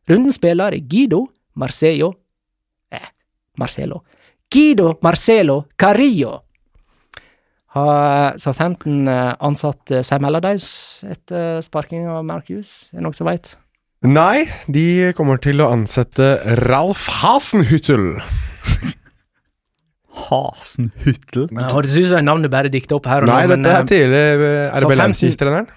[0.10, 1.26] Runden spiller er Guido
[1.60, 2.14] Marcello
[2.91, 3.10] eh,
[3.60, 4.04] Marcelo.
[4.52, 6.39] Guido Marcelo Carillo.
[7.76, 12.89] Har Southampton eh, ansatt eh, Sam Allardyce etter sparking av Mark Hughes?
[12.89, 13.54] Er det noen som veit?
[14.08, 18.14] Nei, de kommer til å ansette Ralf Hasenhüttel.
[20.30, 21.50] Hasenhuttel.
[21.52, 23.91] Det høres ut som navnet bare dikta opp her og nå, Nei, dette er eh,
[23.91, 25.70] tidligere RB Southampton-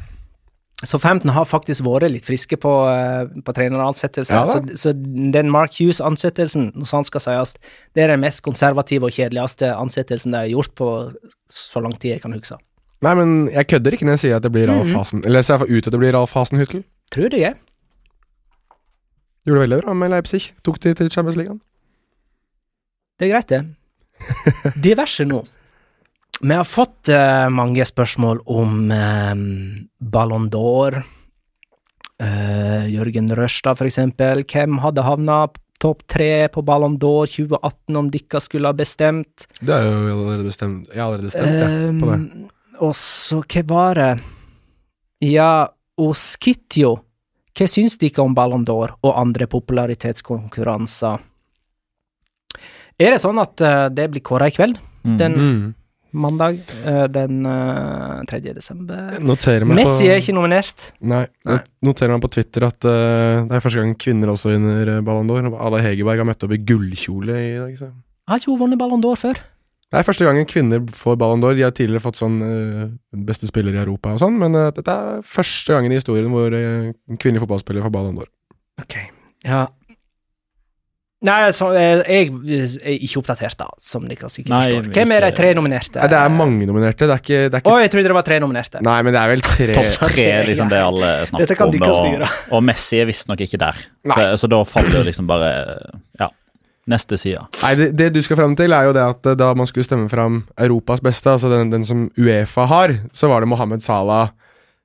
[0.82, 0.88] Leipzig-treneren.
[0.88, 4.34] Southampton har faktisk vært litt friske på, eh, på treneransettelse.
[4.34, 7.54] Ja så, så den Mark Hughes-ansettelsen, når sant skal sies,
[7.94, 11.12] det er den mest konservative og kjedeligste ansettelsen de har gjort på
[11.50, 12.58] så lang tid jeg kan huske.
[13.02, 15.58] Nei, men jeg kødder ikke når jeg sier at det blir Ralf Hasen Eller ser
[15.58, 16.84] jeg ut at det blir Ralf Hasenhüttel.
[17.10, 17.56] Tror det jeg.
[19.42, 20.52] Gjorde det veldig bra med Leipzig.
[20.62, 21.58] Tok de til Champions League.
[23.18, 23.64] Det er greit, det.
[24.86, 25.42] Diverse nå.
[26.42, 29.34] Vi har fått uh, mange spørsmål om uh,
[30.02, 30.96] Ballon d'Or.
[32.22, 34.42] Uh, Jørgen Rørstad, for eksempel.
[34.50, 35.44] Hvem hadde havna
[35.82, 39.46] topp tre på Ballon d'Or 2018 om dere skulle ha bestemt?
[39.60, 40.88] Det er jo allerede bestemt.
[40.90, 42.50] Jeg har allerede stemt jeg, på det.
[42.82, 44.10] Og så, hva var det
[45.28, 45.52] Ja,
[46.02, 46.96] og Skitjo.
[47.54, 51.22] Hva syns dere om Ballon d'Or og andre popularitetskonkurranser?
[52.98, 53.62] Er det sånn at
[53.94, 54.82] det blir kåra i kveld?
[55.06, 55.16] Mm.
[55.22, 55.62] Den Mm.
[56.12, 58.40] Mandag eh, den uh, 3.
[58.56, 59.16] desember?
[59.24, 60.90] Noterer meg Messi er ikke nominert.
[61.00, 61.24] Nei.
[61.48, 61.58] Nei.
[61.84, 65.48] Noterer meg på Twitter at uh, det er første gang kvinner også vinner Ballon d'Or.
[65.68, 67.74] Ada Hegerberg har møtt opp i gullkjole i dag.
[67.80, 67.90] Så.
[68.30, 69.40] Har ikke hun vunnet Ballon d'Or før?
[69.92, 71.56] Det er første gangen kvinner får Ballon d'Or.
[71.56, 72.84] De har tidligere fått sånn uh,
[73.28, 76.48] beste spiller i Europa og sånn, men uh, dette er første gangen i historien hvor
[76.48, 78.30] uh, kvinnelige fotballspillere fotballspiller får Ballon d'Or.
[78.80, 78.96] Ok,
[79.44, 79.66] ja
[81.22, 84.88] Nei, så, jeg er ikke oppdatert, da, som dere sikkert Nei, forstår.
[84.96, 86.00] Hvem er de tre nominerte?
[86.02, 87.06] Nei, det er mange nominerte.
[87.06, 88.82] Det er ikke, det er ikke Å, jeg trodde det var tre nominerte.
[88.82, 92.26] Nei, men det er vel tre Topp tre liksom det alle snakker kan om, og,
[92.58, 93.78] og Messi er visstnok ikke der.
[94.02, 95.52] Så, så da faller jo liksom bare
[96.18, 96.32] Ja.
[96.90, 97.38] Neste side.
[97.62, 99.86] Nei, det, det du skal fram til, er jo det at eh, da man skulle
[99.86, 104.32] stemme fram Europas beste, altså den, den som Uefa har, så var det Mohammed Salah,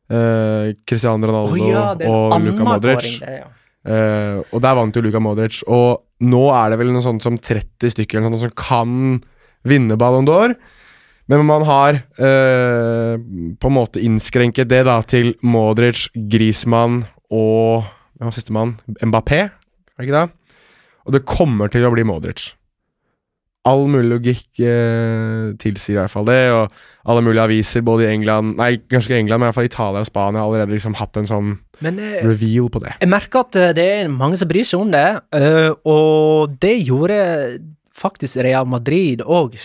[0.06, 3.08] eh, Cristiano Ronaldo oh, ja, det er og Luka Modric.
[3.18, 3.50] det, ja.
[3.88, 5.62] Eh, og der vant jo Luka Modric.
[5.68, 9.22] Og nå er det vel noe sånt som 30 stykker eller noe som kan
[9.68, 10.56] vinne Ballon d'Or.
[11.28, 13.20] Men man har uh,
[13.60, 17.84] på en måte innskrenket det da til Modric, Griezmann og
[18.18, 18.78] Hva var sistemann?
[19.04, 20.62] Mbappé, er det ikke det?
[21.06, 22.48] Og det kommer til å bli Modric.
[23.68, 26.72] All mulig logikk eh, tilsier i hvert fall det, og
[27.08, 30.04] alle mulige aviser både i England Nei, kanskje ikke England, men i hvert fall Italia
[30.04, 31.54] og Spania har allerede liksom hatt en sånn
[31.84, 32.96] Men eh, reveal på det.
[33.02, 35.08] jeg merker at eh, det er mange som bryr seg om det,
[35.38, 37.20] eh, og det gjorde
[37.98, 39.56] faktisk Real Madrid òg,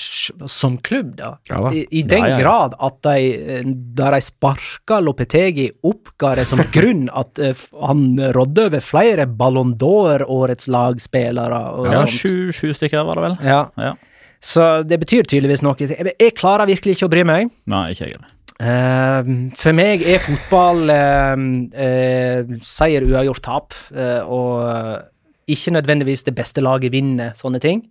[0.49, 1.35] som klubb, da.
[1.51, 1.73] Ja da.
[1.77, 3.17] I, I den Ja, ja, grad at de,
[3.59, 3.67] eh,
[3.99, 8.07] da de sparka Lopetegi, oppga det som grunn at eh, han
[8.37, 12.55] rådde over flere Ballon d'Or, årets lagspillere og Ja, sånt.
[12.57, 13.37] sju, stykker var det vel?
[13.53, 13.63] Ja.
[13.77, 13.95] Ja.
[14.43, 15.77] Så det betyr tydeligvis noe.
[15.79, 17.53] Jeg, klarer virkelig ikke å bry meg.
[17.71, 18.39] Nei, ikke jeg heller.
[18.63, 23.79] Uh, for meg er fotball uh, uh, seier, uavgjort, tap,
[24.27, 27.83] og ikke nødvendigvis det beste laget vinner sånne ting.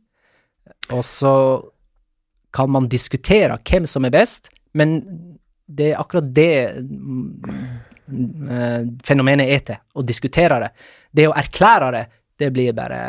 [0.90, 1.36] Og så
[2.52, 4.98] kan man diskutere hvem som er best, men
[5.72, 7.52] det er akkurat det mm,
[8.52, 10.72] eh, fenomenet er til, å diskutere det.
[11.12, 12.04] Det å erklære det,
[12.42, 13.02] det blir bare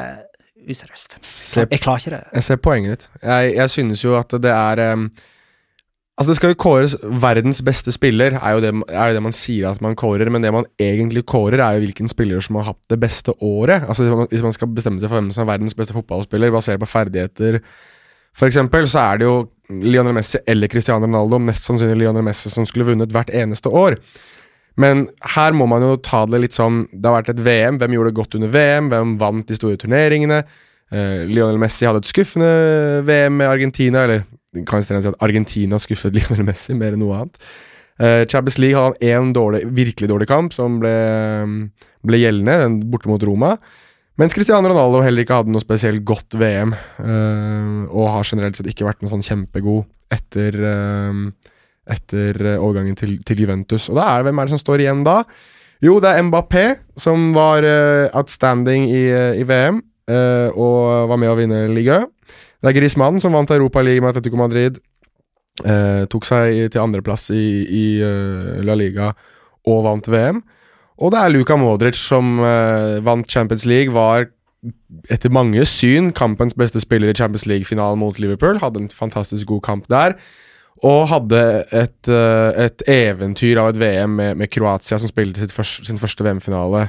[0.62, 1.16] useriøst.
[1.58, 2.22] Jeg klarer ikke det.
[2.36, 3.08] jeg ser poenget ditt.
[3.22, 4.84] Jeg, jeg synes jo at det er
[6.20, 9.34] Altså Det skal jo kåres verdens beste spiller, er jo, det, er jo det man
[9.34, 10.28] sier at man kårer.
[10.30, 13.86] Men det man egentlig kårer, er jo hvilken spiller som har hatt det beste året.
[13.88, 16.90] Altså Hvis man, skal bestemme seg for hvem som er verdens beste fotballspiller, basert på
[16.90, 17.62] ferdigheter,
[18.44, 19.38] eksempel, så er det jo
[19.82, 23.96] Lionel Messi eller Cristiano Ronaldo, mest sannsynlig Lionel Messi, som skulle vunnet hvert eneste år.
[24.76, 27.76] Men her må man jo ta det litt sånn Det har vært et VM.
[27.80, 28.86] Hvem gjorde det godt under VM?
[28.92, 30.38] Hvem vant de store turneringene?
[30.92, 32.52] Eh, Lionel Messi hadde et skuffende
[33.08, 34.24] VM med Argentina, eller
[34.68, 37.38] kan jeg si at Argentina skuffet Lionel Messi mer enn noe annet.
[38.00, 40.92] Uh, Champions League hadde han én virkelig dårlig kamp, som ble,
[42.08, 43.56] ble gjeldende, den borte mot Roma.
[44.20, 48.68] Mens Cristiano Ronaldo heller ikke hadde noe spesielt godt VM, uh, og har generelt sett
[48.72, 51.52] ikke vært noe sånn kjempegod etter, uh,
[51.90, 53.88] etter eh, overgangen til, til Juventus.
[53.90, 55.22] Og da er det hvem er det som står igjen da?
[55.82, 56.66] Jo, det er Mbappé,
[57.00, 62.04] som var eh, outstanding i, eh, i VM, eh, og var med å vinne liga.
[62.62, 64.78] Det er Griezmann, som vant Europaligaen med Atletico Madrid.
[65.66, 69.10] Eh, tok seg til andreplass i, i uh, La Liga
[69.68, 70.38] og vant VM.
[71.02, 74.28] Og det er Luka Modric som eh, vant Champions League, var
[75.10, 78.60] etter mange syn kampens beste spiller i Champions League-finalen mot Liverpool.
[78.62, 80.14] Hadde en fantastisk god kamp der.
[80.86, 81.40] Og hadde
[81.74, 85.98] et, eh, et eventyr av et VM med, med Kroatia, som spilte sitt først, sin
[85.98, 86.88] første VM-finale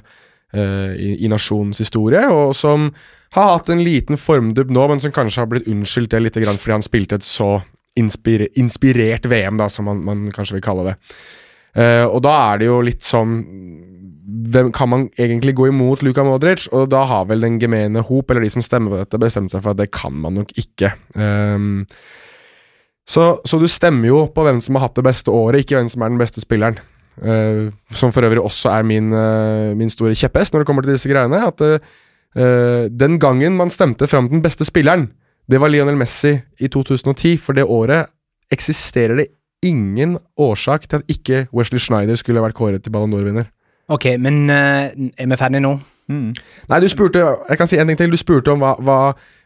[0.54, 2.92] i, i nasjonens historie, og som
[3.34, 6.76] har hatt en liten formdubb nå, men som kanskje har blitt unnskyldt det litt fordi
[6.76, 7.56] han spilte et så
[8.00, 10.96] inspire, inspirert VM, da, som man, man kanskje vil kalle det.
[11.74, 13.40] Uh, og da er det jo litt sånn
[14.24, 16.68] hvem Kan man egentlig gå imot Luka Modric?
[16.72, 19.64] Og da har vel den gemene hop, eller de som stemmer på dette, bestemt seg
[19.64, 20.94] for at det kan man nok ikke.
[21.18, 21.84] Um,
[23.04, 25.92] så, så, du stemmer jo på hvem som har hatt det beste året, ikke hvem
[25.92, 26.80] som er den beste spilleren.
[27.22, 30.96] Uh, som for øvrig også er min, uh, min store kjepphest når det kommer til
[30.96, 31.44] disse greiene.
[31.46, 35.12] At uh, den gangen man stemte fram den beste spilleren,
[35.50, 37.38] det var Lionel Messi i 2010.
[37.38, 38.10] For det året
[38.52, 39.28] eksisterer det
[39.64, 43.50] ingen årsak til at ikke Wesley Schneider skulle vært kåret til Ballon d'Or-vinner.
[43.92, 45.74] Ok, men uh, er vi ferdige nå?
[46.12, 46.34] Mm.
[46.68, 48.12] Nei, du spurte Jeg kan si en ting til.
[48.12, 48.98] Du spurte om hva, hva,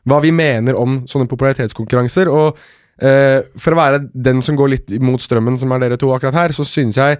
[0.09, 2.29] hva vi mener om sånne popularitetskonkurranser.
[2.31, 6.13] Og uh, for å være den som går litt mot strømmen, som er dere to
[6.15, 7.19] akkurat her, så synes jeg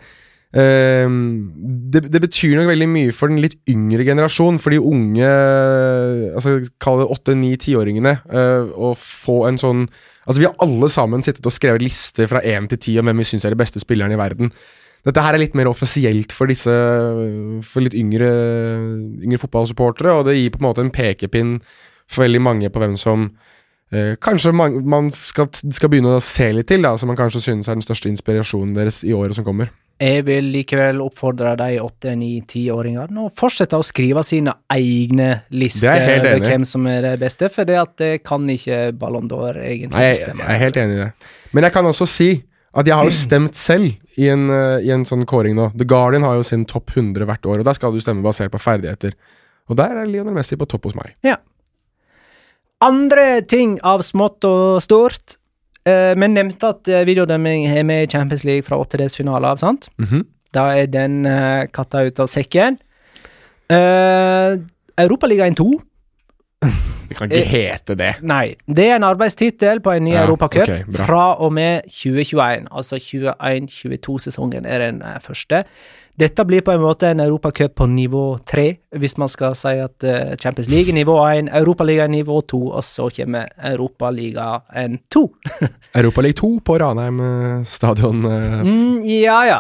[0.56, 6.54] det, det, betyr nok veldig mye for den litt yngre generasjon, for de unge altså
[6.80, 8.14] Kall det åtte-ni-tiåringene,
[8.72, 9.84] å få en sånn
[10.28, 13.22] Altså, vi har alle sammen sittet og skrevet lister fra én til ti om hvem
[13.24, 14.52] vi syns er de beste spillerne i verden.
[15.08, 16.74] Dette her er litt mer offisielt for disse
[17.64, 18.28] For litt yngre,
[19.24, 21.62] yngre fotballsupportere, og det gir på en måte en pekepinn
[22.12, 23.30] for veldig mange på hvem som
[23.88, 27.40] Uh, kanskje man, man skal, skal, begynne å se litt til, da, som man kanskje
[27.46, 29.70] synes er den største inspirasjonen deres i året som kommer.
[29.98, 36.04] Jeg vil likevel oppfordre de åtte-, ni-, tiåringene å fortsette å skrive sine egne lister
[36.20, 40.12] over hvem som er det beste, for det, at det kan ikke Ballon d'Or egentlig
[40.14, 40.44] bestemme.
[40.44, 41.10] Jeg, jeg er helt enig i det.
[41.58, 42.30] Men jeg kan også si
[42.78, 45.72] at jeg har jo stemt selv i en, uh, i en sånn kåring nå.
[45.78, 48.54] The Guardian har jo sin topp 100 hvert år, og der skal du stemme basert
[48.54, 49.16] på ferdigheter.
[49.68, 51.16] Og der er Lionel Messi på topp hos meg.
[51.26, 51.40] Ja.
[52.86, 55.40] Andre ting av smått og stort.
[55.88, 59.90] Uh, men nevnte at uh, videodømming er med i Champions League fra åttedelsfinale av, sant?
[59.98, 60.24] Mm -hmm.
[60.54, 62.80] Da er den uh, katta ut av sekken.
[63.72, 64.58] Uh,
[64.98, 65.82] Europaligaen 2
[67.10, 68.16] det kan ikke hete det.
[68.22, 68.56] Nei.
[68.68, 72.68] Det er en arbeidstittel på en ny ja, Europacup okay, fra og med 2021.
[72.72, 75.64] Altså 21-22-sesongen er den første.
[76.18, 78.64] Dette blir på en måte en europacup på nivå tre,
[78.98, 82.64] hvis man skal si at uh, Champions League er nivå én, Europaliga er nivå to,
[82.72, 85.28] og så kommer Europaligaen to.
[86.00, 88.26] Europaliga to på Ranheim eh, stadion.
[88.26, 88.64] Uh.
[88.66, 89.60] Mm, ja, ja.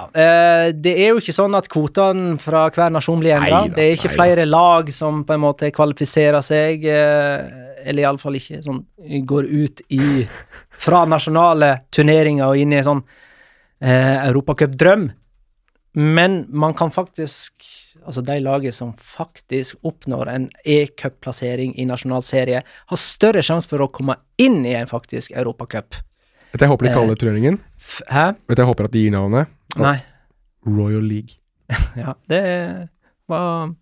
[0.73, 3.61] Det er jo ikke sånn at kvotene fra hver nasjon blir endra.
[3.69, 8.81] Det er ikke flere lag som på en måte kvalifiserer seg, eller iallfall ikke sånn
[9.29, 10.25] går ut i
[10.77, 15.09] fra nasjonale turneringer og inn i en sånn uh, europacupdrøm.
[15.93, 17.65] Men man kan faktisk
[18.07, 23.83] Altså, de lagene som faktisk oppnår en e-cupplassering i nasjonal serie, har større sjanse for
[23.83, 25.97] å komme inn i en faktisk europacup.
[26.53, 27.57] Vet jeg håper de kaller eh, turneringen?
[28.07, 28.27] Hæ?
[28.47, 29.51] Vet du jeg håper at de gir navnet?
[29.81, 29.97] Nei.
[30.69, 31.41] Royal League.
[32.03, 32.43] ja, det
[33.27, 33.73] var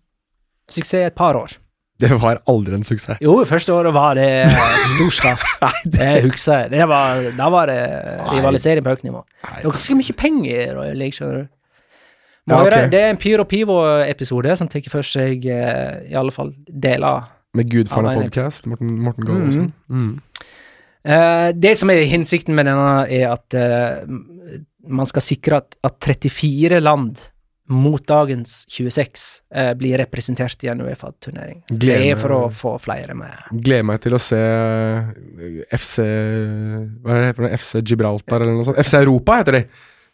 [0.72, 1.54] suksess i et par år.
[1.98, 3.20] Det var aldri en suksess.
[3.24, 4.28] Jo, første året var det
[4.92, 5.44] stor stas.
[5.96, 6.72] det husker jeg.
[6.74, 7.78] Det da var det
[8.34, 9.22] rivalisering på høyt nivå.
[9.44, 11.52] Det var ganske mye penger i Royal League, skjønner du.
[12.46, 12.86] Ja, okay.
[12.92, 17.26] Det er en Pyro Pivo-episode som tar for seg eh, i alle fall deler
[17.58, 19.72] Med Gudfaren av podkast, Morten, Morten Gaasen.
[19.90, 20.04] Mm.
[20.04, 20.52] Mm.
[21.06, 25.98] Uh, det som er hensikten med denne, er at uh, man skal sikre at, at
[26.02, 27.18] 34 land
[27.66, 31.64] mot dagens 26 uh, blir representert i en Uefa-turnering.
[31.66, 33.34] Det er for å få flere med.
[33.58, 34.38] Gleder meg til å se
[35.74, 35.98] FC
[37.02, 37.58] Hva er det for noe?
[37.58, 38.82] FC Gibraltar eller noe sånt?
[38.86, 39.66] FC Europa heter de!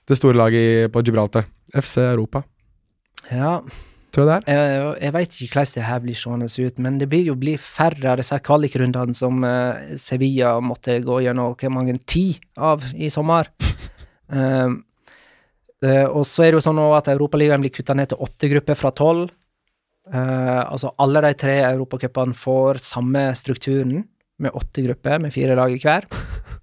[0.08, 1.46] Det store laget på Gibraltar.
[1.72, 2.42] FC Europa.
[3.30, 3.60] Ja.
[4.12, 4.58] Tror jeg det er.
[4.60, 7.54] Jeg, jeg veit ikke hvordan det her blir seende ut, men det blir jo bli
[7.56, 12.26] færre av disse kvalikrundene som uh, Sevilla måtte gå gjennom hvor mange ti
[12.60, 13.48] av i sommer.
[14.28, 14.82] um,
[15.86, 18.76] uh, og så er det jo sånn at Europaligaen blir kutta ned til åtte grupper
[18.76, 19.32] fra tolv.
[20.12, 24.02] Uh, altså alle de tre europacupene får samme strukturen,
[24.42, 26.04] med åtte grupper med fire lag i hver.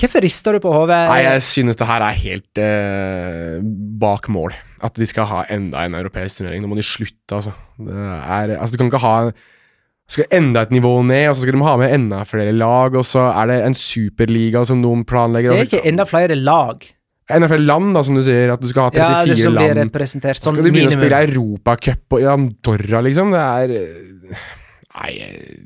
[0.00, 0.98] Hvorfor rister du på hodet?
[1.10, 3.60] Nei, Jeg synes det her er helt eh,
[4.00, 4.54] bak mål.
[4.80, 6.62] At de skal ha enda en europeisk turnering.
[6.64, 7.52] Nå må de slutte, altså.
[7.80, 9.16] Er, altså du kan ikke ha
[10.10, 13.04] skal enda et nivå ned, og så skal de ha med enda flere lag, og
[13.06, 15.52] så er det en superliga som noen planlegger.
[15.52, 16.88] Det er altså, ikke enda flere lag.
[17.30, 18.50] Enda flere land, da, som du sier.
[18.50, 19.98] At du skal ha 34 ja, land.
[20.02, 20.96] Sånn skal de begynne minimum.
[20.96, 23.36] å spille Europacup i Andorra, liksom?
[23.36, 24.50] Det er
[24.90, 25.10] Nei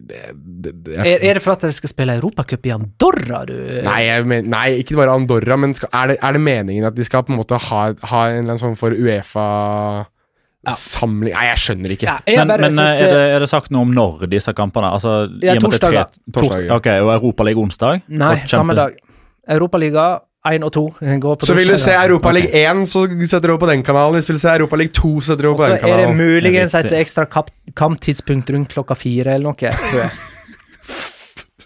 [0.05, 3.55] det, det, det er, er, det for at dere skal spille Europacup i Andorra, du
[3.87, 7.07] Nei, men, nei, ikke bare Andorra, men skal, er, det, er, det, meningen at de
[7.09, 9.47] skal på en måte ha, ha en eller annen sånn for Uefa
[10.73, 12.07] samling Nei, jeg skjønner ikke.
[12.09, 14.55] Ja, jeg Men, bare men eh, er, det, er det sagt noe om når disse
[14.57, 15.91] kampene Altså, Ja, torsdag.
[15.91, 16.71] tre- torsdag, torsdag.
[16.79, 18.05] Ok, og Europaliga onsdag?
[18.09, 18.97] Nei, samme dag.
[19.57, 20.07] Europaliga
[20.45, 20.83] 1 og 2
[21.23, 23.83] går på Så vil du se Europa League 1, så setter du opp på den
[23.87, 24.19] kanalen.
[24.19, 26.19] Hvis du vil se Europaliga 2, så setter du opp på den er det så
[26.19, 27.49] muligens Det er et ekstra kamp,
[27.81, 29.73] kamptidspunkt rundt klokka fire eller noe.
[29.89, 30.11] tror jeg.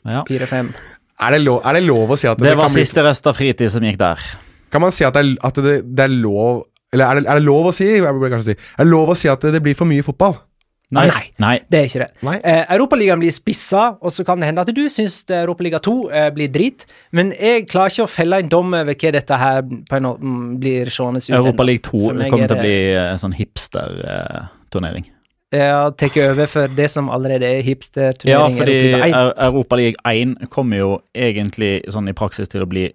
[0.09, 0.23] Ja.
[0.25, 0.71] Fire-fem.
[1.21, 3.03] Er det, lov, er det lov å si at det, Det var kan, bli, siste
[3.05, 4.23] rest av fritid som gikk der.
[4.73, 6.63] kan man si at, det er, at det, det er lov
[6.95, 9.11] Eller er det, er det lov å si Jeg burde kanskje si Er det lov
[9.13, 10.39] å si at det, det blir for mye fotball?
[10.97, 11.05] Nei.
[11.11, 11.25] Nei.
[11.37, 11.57] Nei.
[11.69, 12.09] Det er ikke det.
[12.25, 12.37] Nei.
[12.41, 16.29] Eh, Europaligaen blir spissa, og så kan det hende at du syns Europaliga 2 eh,
[16.33, 19.99] blir drit, men jeg klarer ikke å felle en dom over hva dette her på
[19.99, 21.29] en måte mm, blir seende ut.
[21.43, 25.11] Europaliga 2 kommer er til å bli eh, en sånn hipster-turnering.
[25.53, 28.57] ja, har over for det som allerede er Ja, hipster-turnering.
[28.57, 28.79] fordi
[29.51, 30.39] Europaliga 1.
[30.41, 32.89] 1 kommer jo egentlig sånn i praksis til å bli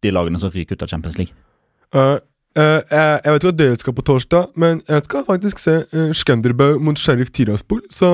[0.00, 1.34] de lagene som ryker ut av Champions League.
[1.92, 2.16] Uh,
[2.58, 6.08] jeg, jeg vet ikke hva dere skal på torsdag, men jeg skal faktisk se uh,
[6.16, 8.08] Skanderbø mot Sheriff Tiraspol, så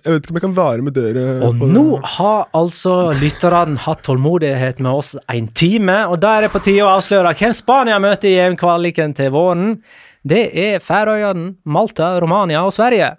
[0.00, 1.24] jeg vet ikke om jeg kan være med dere.
[1.44, 1.84] Og nå nå
[2.16, 6.86] har altså lytterne hatt tålmodighet med oss en time, og da er det på tide
[6.86, 9.76] å avsløre hvem Spania møter i EM-kvaliken til våren.
[10.24, 13.10] Det er Færøyene, Malta, Romania og Sverige.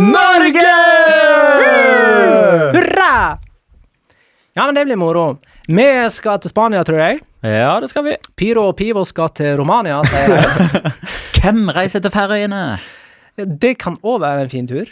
[0.00, 0.72] Norge!
[2.74, 3.38] Hurra!
[4.52, 5.38] Ja, men det blir moro.
[5.70, 7.20] Vi skal til Spania, tror jeg.
[7.46, 8.16] Ja, det skal vi.
[8.38, 10.92] Pyro og Pivo skal til Romania, sier jeg.
[11.40, 12.62] Hvem reiser til Færøyene?
[13.38, 14.90] Det kan òg være en fin tur.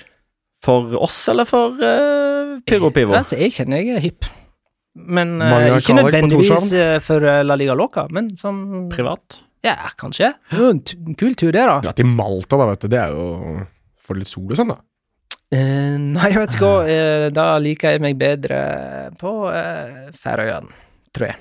[0.64, 3.16] For oss eller for uh, Pyro Pivo?
[3.18, 4.28] Altså, jeg kjenner jeg er hipp.
[4.98, 9.42] Men uh, ikke nødvendigvis eh, for La Liga Loca, men som Privat?
[9.66, 10.30] Ja, kanskje.
[10.54, 10.82] En
[11.18, 11.80] kul tur, det, da.
[11.86, 12.90] Ja, til Malta, da, vet du.
[12.94, 13.58] Det er jo
[14.02, 14.78] for litt sol og sånn, da.
[15.48, 16.80] Eh, nei, jeg vet ikke hva.
[16.92, 18.58] eh, da liker jeg meg bedre
[19.20, 20.74] på uh, Færøyene,
[21.16, 21.40] tror jeg.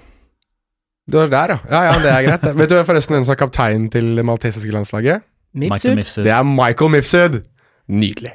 [1.08, 1.60] Du er der, ja.
[1.72, 2.48] Ja, ja, det er greit.
[2.60, 5.24] vet du forresten hvem som er kaptein til det maltesiske landslaget?
[5.56, 6.02] Michael Mifsud.
[6.02, 6.24] Mifsud.
[6.28, 7.38] Det er Michael Mifsud.
[7.88, 8.34] Nydelig.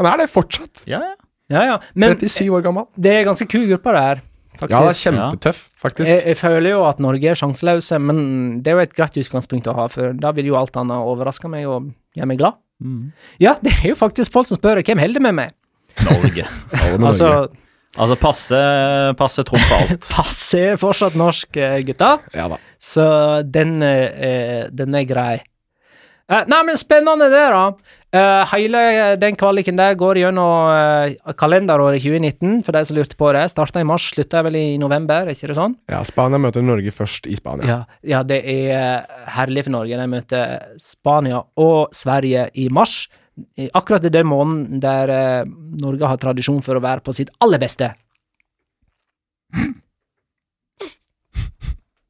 [0.00, 0.86] Han er det fortsatt.
[0.88, 1.14] Ja, ja.
[1.52, 1.74] Ja, ja.
[1.92, 2.86] Men 37 år gammel.
[2.96, 4.22] det er ganske kul gruppe, det her.
[4.54, 4.72] Faktisk.
[4.72, 6.08] Ja, det er kjempetøff, faktisk.
[6.08, 8.18] Jeg, jeg føler jo at Norge er sjanseløse, men
[8.62, 11.50] det er jo et greit utgangspunkt å ha, for da vil jo alt annet overraske
[11.50, 12.60] meg og gjøre meg glad.
[12.84, 13.12] Mm.
[13.40, 15.54] Ja, det er jo faktisk folk som spør hvem holder med meg.
[16.08, 16.48] Norge.
[17.00, 17.34] Altså,
[17.94, 18.58] Altså, passe,
[19.14, 20.06] passe trumfer alt.
[20.16, 22.56] passe er fortsatt norsk, eh, gutta, Ja da.
[22.82, 23.04] så
[23.46, 25.34] den, eh, den er grei.
[26.26, 27.68] Eh, nei, men spennende det, da.
[28.14, 28.80] Eh, hele
[29.18, 33.42] den kvaliken der går gjennom uh, kalenderåret 2019, for de som lurte på det.
[33.50, 35.74] Starta i mars, slutta vel i november, er ikke det sånn?
[35.90, 37.66] Ja, Spania møter Norge først i Spania.
[37.66, 39.98] Ja, ja, det er eh, herlig for Norge.
[39.98, 43.08] De møter Spania og Sverige i mars.
[43.74, 45.50] Akkurat i den måneden der uh,
[45.82, 47.90] Norge har tradisjon for å være på sitt aller beste.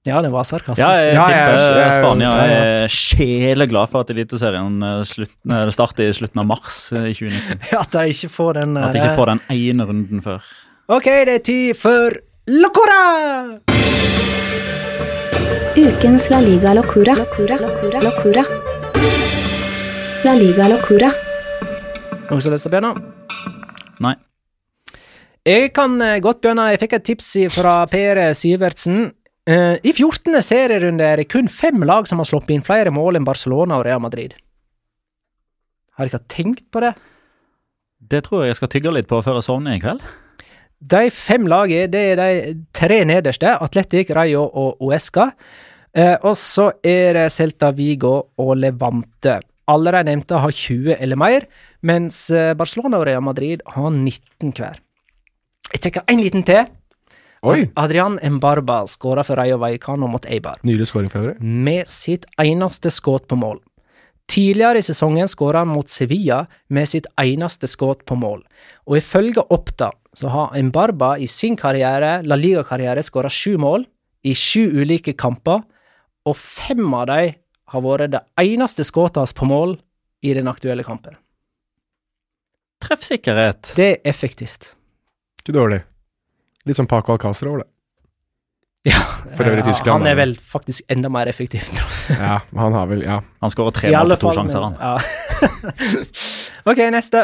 [0.04, 0.82] Ja, det var sarkastisk.
[0.84, 2.64] Ja, jeg tipper jeg- Spania ja, ja.
[2.84, 7.72] er sjeleglad for at Eliteserien eh, eh, starter i slutten av mars eh, i 2019.
[7.80, 10.44] At de ikke får den At de ikke får den ene runden før.
[10.92, 12.18] Ok, det er tid for
[12.52, 13.00] Locora!
[15.80, 17.16] Ukens La Liga Locura.
[17.16, 17.56] Locura.
[17.64, 18.04] Locura.
[18.04, 18.44] Locura.
[20.28, 21.08] La Liga Locura.
[22.28, 22.92] Noen som har lyst til å begynne?
[24.04, 24.14] Nei.
[25.48, 26.68] Jeg kan eh, godt begynne.
[26.76, 29.06] Jeg fikk et tips fra Per Syvertsen.
[29.44, 30.32] Eh, I 14.
[30.40, 33.84] serierunde er det kun fem lag som har sluppet inn flere mål enn Barcelona og
[33.84, 34.32] Real Madrid.
[35.98, 36.94] Har dere tenkt på det?
[38.00, 40.00] Det tror jeg jeg skal tygge litt på før jeg sovner i kveld.
[40.84, 43.52] De fem lagene, det er de tre nederste.
[43.64, 45.30] Atletic, Rayo og Uesca.
[45.94, 49.38] Eh, og så er det Celta Vigo og Levante.
[49.70, 51.46] Alle de nevnte har 20 eller mer,
[51.86, 54.80] mens eh, Barcelona og Real Madrid har 19 hver.
[55.72, 56.66] Jeg tenker en liten til.
[57.44, 57.66] Oi!
[57.76, 61.40] Adrian Embarba skåra for Rayo Vallecano mot Eibar, Nydelig skåring for øvrig.
[61.40, 63.60] med sitt eneste skudd på mål.
[64.30, 68.40] Tidligere i sesongen skåra han mot Sevilla med sitt eneste skudd på mål,
[68.88, 73.84] og ifølge Oppda så har Embarba i sin karriere, La Liga-karriere, skåra sju mål
[74.24, 75.60] i sju ulike kamper,
[76.24, 77.34] og fem av dem
[77.74, 79.76] har vært det eneste skuddet hans på mål
[80.24, 81.18] i den aktuelle kampen.
[82.84, 83.74] Treffsikkerhet.
[83.76, 84.74] Det er effektivt.
[85.42, 85.82] Ikke dårlig.
[86.64, 87.70] Litt som Paco Alcázar over det.
[88.84, 89.00] Ja,
[89.32, 91.92] For øvrig eh, Tyskland, Han er vel faktisk enda mer effektiv, tror.
[92.18, 93.22] Ja, han har vel Ja.
[93.40, 94.76] Han skårer tre mål på to sjanser, han.
[94.76, 94.98] Ja.
[96.70, 97.22] ok, neste.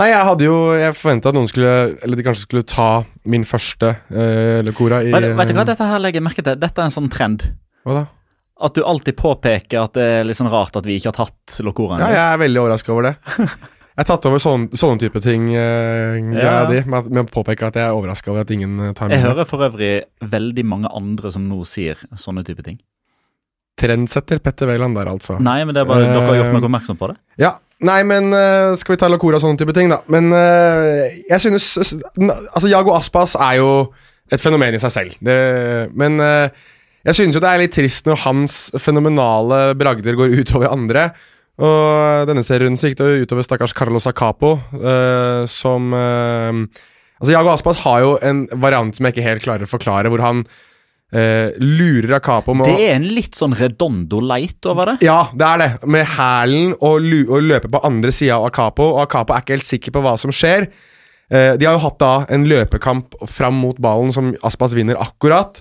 [0.00, 3.44] Nei, jeg hadde jo Jeg forventa at noen skulle Eller de kanskje skulle ta min
[3.44, 6.56] første uh, Locora i Vet, vet du hva dette her legger merke til?
[6.62, 7.44] Dette er en sånn trend.
[7.84, 8.06] Hva da?
[8.64, 11.60] At du alltid påpeker at det er litt sånn rart at vi ikke har tatt
[11.64, 12.00] Locoraen.
[12.00, 13.14] Ja, jeg er veldig overraska over det.
[14.00, 16.64] Jeg har tatt over sånne, sånne type ting, uh, Ja.
[16.64, 19.26] de, med, med å påpeke at jeg er overraska over at ingen tar med Jeg
[19.26, 19.90] hører for øvrig
[20.24, 22.78] veldig mange andre som nå sier sånne type ting.
[23.76, 25.36] Trendsetter Petter Wæland der, altså.
[25.44, 27.18] Nei, men det er bare dere har gjort meg Eh, oppmerksom på det.
[27.44, 30.00] Ja, Nei, men uh, skal vi ta Lacora og sånne type ting, da?
[30.12, 31.68] Men jeg synes
[32.20, 33.70] Altså, Jago Aspas er jo
[34.32, 35.16] et fenomen i seg selv.
[35.20, 35.36] Det,
[35.92, 41.10] men jeg synes jo det er litt trist når hans fenomenale bragder går utover andre.
[41.60, 46.64] Og denne serien så gikk det utover stakkars Carlos Acapo, eh, som eh,
[47.20, 50.22] Altså, Jago Aspas har jo en variant som jeg ikke helt klarer å forklare, hvor
[50.24, 50.38] han
[51.12, 55.04] eh, lurer Acapo med å Det er en litt sånn redondo light over det.
[55.04, 55.68] ja, det er det.
[55.84, 59.68] Med hælen og, og løpe på andre sida av Acapo, og Acapo er ikke helt
[59.68, 60.70] sikker på hva som skjer.
[61.28, 65.60] Eh, de har jo hatt da en løpekamp fram mot ballen som Aspas vinner akkurat.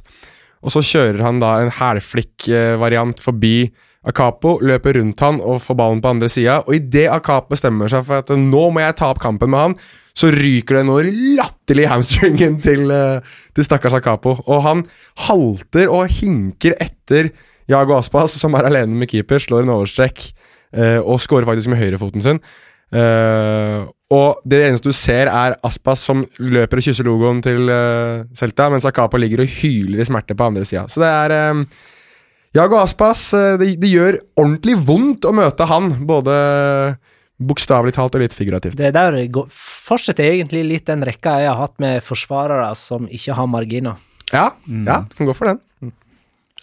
[0.64, 3.70] Og så kjører han da en hælflikk-variant forbi
[4.08, 6.62] Akapo, løper rundt han og får ballen på andre sida.
[6.68, 9.76] Og idet Akapo bestemmer seg for at nå må jeg ta opp kampen med han,
[10.16, 11.04] så ryker det noe
[11.38, 13.20] latterlig i hamstringen til, eh,
[13.56, 14.38] til stakkars Akapo.
[14.48, 14.86] Og han
[15.28, 17.32] halter og hinker etter
[17.70, 20.26] Jago Aspas, som er alene med keeper, slår en overstrekk
[20.74, 22.42] eh, og skårer faktisk med høyrefoten sin.
[22.90, 27.70] Eh, og det eneste du ser, er Aspas som løper og kysser logoen til
[28.34, 30.88] Celta, mens Akapo ligger og hyler i smerte på andre sida.
[30.90, 31.62] Så det er
[32.58, 36.36] Jago Aspas eh, det, det gjør ordentlig vondt å møte han, både
[37.40, 38.78] bokstavelig talt og litt figurativt.
[38.80, 43.38] Det der går, fortsetter egentlig litt den rekka jeg har hatt med forsvarere som ikke
[43.38, 44.02] har marginer.
[44.34, 45.94] Ja, ja, kan gå for den.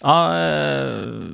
[0.03, 1.31] Ja, eh,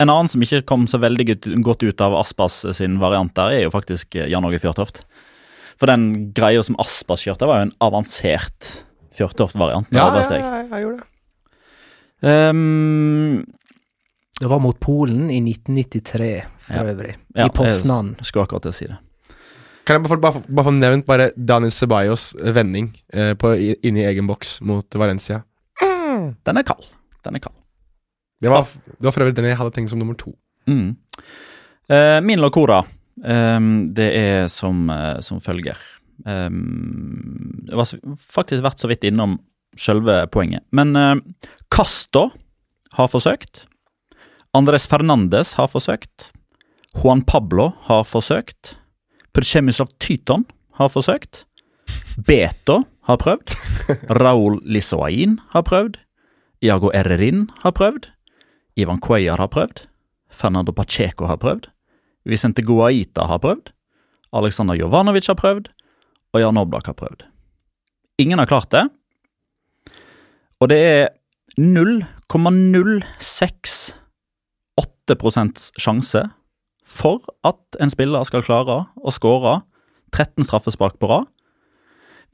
[0.00, 1.26] en annen som ikke kom så veldig
[1.64, 5.02] godt ut av Aspas sin variant der, er jo faktisk Jan Åge Fjørtoft.
[5.80, 8.74] For den greia som Aspas kjørte, var jo en avansert
[9.16, 11.06] Fjørtoft-variant Ja, ja, ja, jeg gjorde det.
[12.30, 13.40] Ehm,
[14.40, 16.84] Det var mot Polen i 1993, for Ja.
[16.94, 17.16] øvrig.
[17.34, 18.14] ja, I Poznan.
[18.18, 18.98] Jeg skulle akkurat til å si det.
[19.84, 23.74] Kan jeg bare få, bare, bare få nevnt bare Danis Ceballos vending eh, på, i,
[23.82, 25.42] inni egen boks mot Valencia?
[25.80, 26.84] Den er kald.
[27.24, 27.56] Den er kald.
[28.40, 30.32] Det var, det var for øvrig den jeg hadde tenkt som nummer to.
[30.68, 30.96] Mm.
[31.90, 32.84] Eh, min locora,
[33.24, 35.76] ehm, det er som, eh, som følger.
[36.26, 37.84] Ehm, det var
[38.16, 39.38] faktisk vært så vidt innom
[39.76, 40.64] selve poenget.
[40.72, 41.16] Men uh,
[41.70, 42.30] Castro
[42.96, 43.66] har forsøkt.
[44.50, 46.32] Andres Fernandes har forsøkt.
[46.98, 48.74] Juan Pablo har forsøkt.
[49.30, 50.42] Przemyslav Tyton
[50.74, 51.44] har forsøkt.
[52.26, 53.54] Beto har prøvd.
[54.18, 56.00] Raúl Lissoain har prøvd.
[56.66, 58.10] Iago Errerin har prøvd.
[58.74, 59.84] Ivan Cuellar har prøvd.
[60.34, 61.70] Fernando Pacheco har prøvd.
[62.26, 63.70] Vicente Guaita har prøvd.
[64.34, 65.70] Aleksandr Jovanovic har prøvd.
[66.34, 67.22] Og Jan Oblak har prøvd.
[68.18, 68.88] Ingen har klart det.
[70.58, 71.08] Og det er
[75.10, 76.22] 0,068 sjanse
[76.86, 79.60] for at en spiller skal klare å skåre
[80.14, 81.28] 13 straffespark på rad.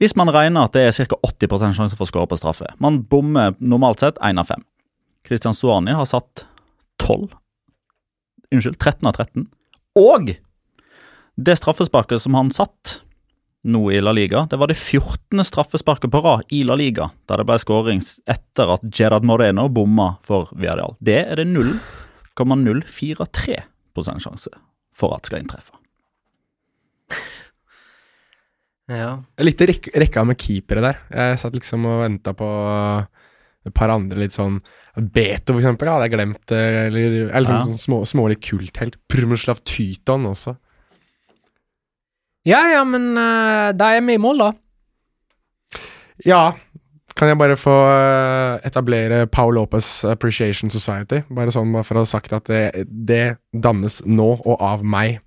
[0.01, 1.17] Hvis man regner at det er ca.
[1.25, 2.69] 80% sjanse for å skåre på straffe.
[2.81, 4.65] Man bommer normalt sett 1 av 5.
[5.27, 6.45] Christian Suani har satt
[7.03, 7.33] 12
[8.47, 9.43] Unnskyld, 13 av 13.
[9.99, 10.29] Og
[11.35, 13.01] det straffesparket som han satt
[13.67, 15.43] nå i La Liga, det var det 14.
[15.43, 17.99] straffesparket på rad i La Liga, der det ble skåring
[18.29, 20.95] etter at Gerard Moreno bomma for Villarreal.
[21.03, 21.49] Det er det
[22.45, 23.57] 0,043
[24.21, 24.49] sjanse
[24.93, 25.73] for at skal inntreffe.
[28.87, 29.17] Ja.
[29.35, 30.99] Jeg likte rekk, rekka med keepere der.
[31.11, 32.47] Jeg satt liksom og venta på
[33.67, 34.61] et par andre litt sånn
[34.97, 36.51] Beto, for eksempel, hadde jeg glemt.
[36.55, 37.65] eh, Eller, eller sånn, Ja.
[37.67, 38.95] sånn små, smålig kulthelt.
[39.11, 40.55] Prumuslav Tyton også.
[42.47, 44.53] ja ja, men uh, da er vi i mål, da.
[46.25, 46.55] Ja,
[47.17, 51.23] kan jeg bare få eh, etablere Paul Lopez Appreciation Society?
[51.33, 53.23] Bare sånn bare for å ha sagt at det, det
[53.53, 55.19] dannes nå og av meg.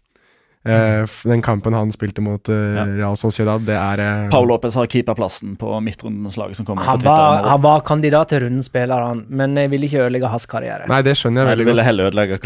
[0.60, 2.84] Eh, den kampen han spilte mot eh, Ja.
[2.84, 7.06] Real Sociedad, det er Paul Lopez har keeperplassen på midtrundens lag som kommer Han på
[7.06, 7.16] Twitter.
[7.16, 10.84] var, han var kandidat til rundens spiller, han, men jeg ville ikke ødelegge hans karriere.
[10.92, 11.70] Nei, det skjønner jeg veldig godt.
[11.70, 12.40] Jeg ville heller ødelegge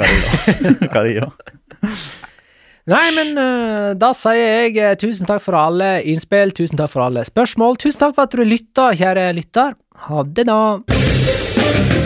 [0.95, 1.33] hva
[2.85, 7.07] Nei, men uh, da sier jeg uh, tusen takk for alle innspill, tusen takk for
[7.07, 7.81] alle spørsmål.
[7.81, 9.73] Tusen takk for at du lytta, kjære lytter.
[10.05, 12.04] Ha det, da.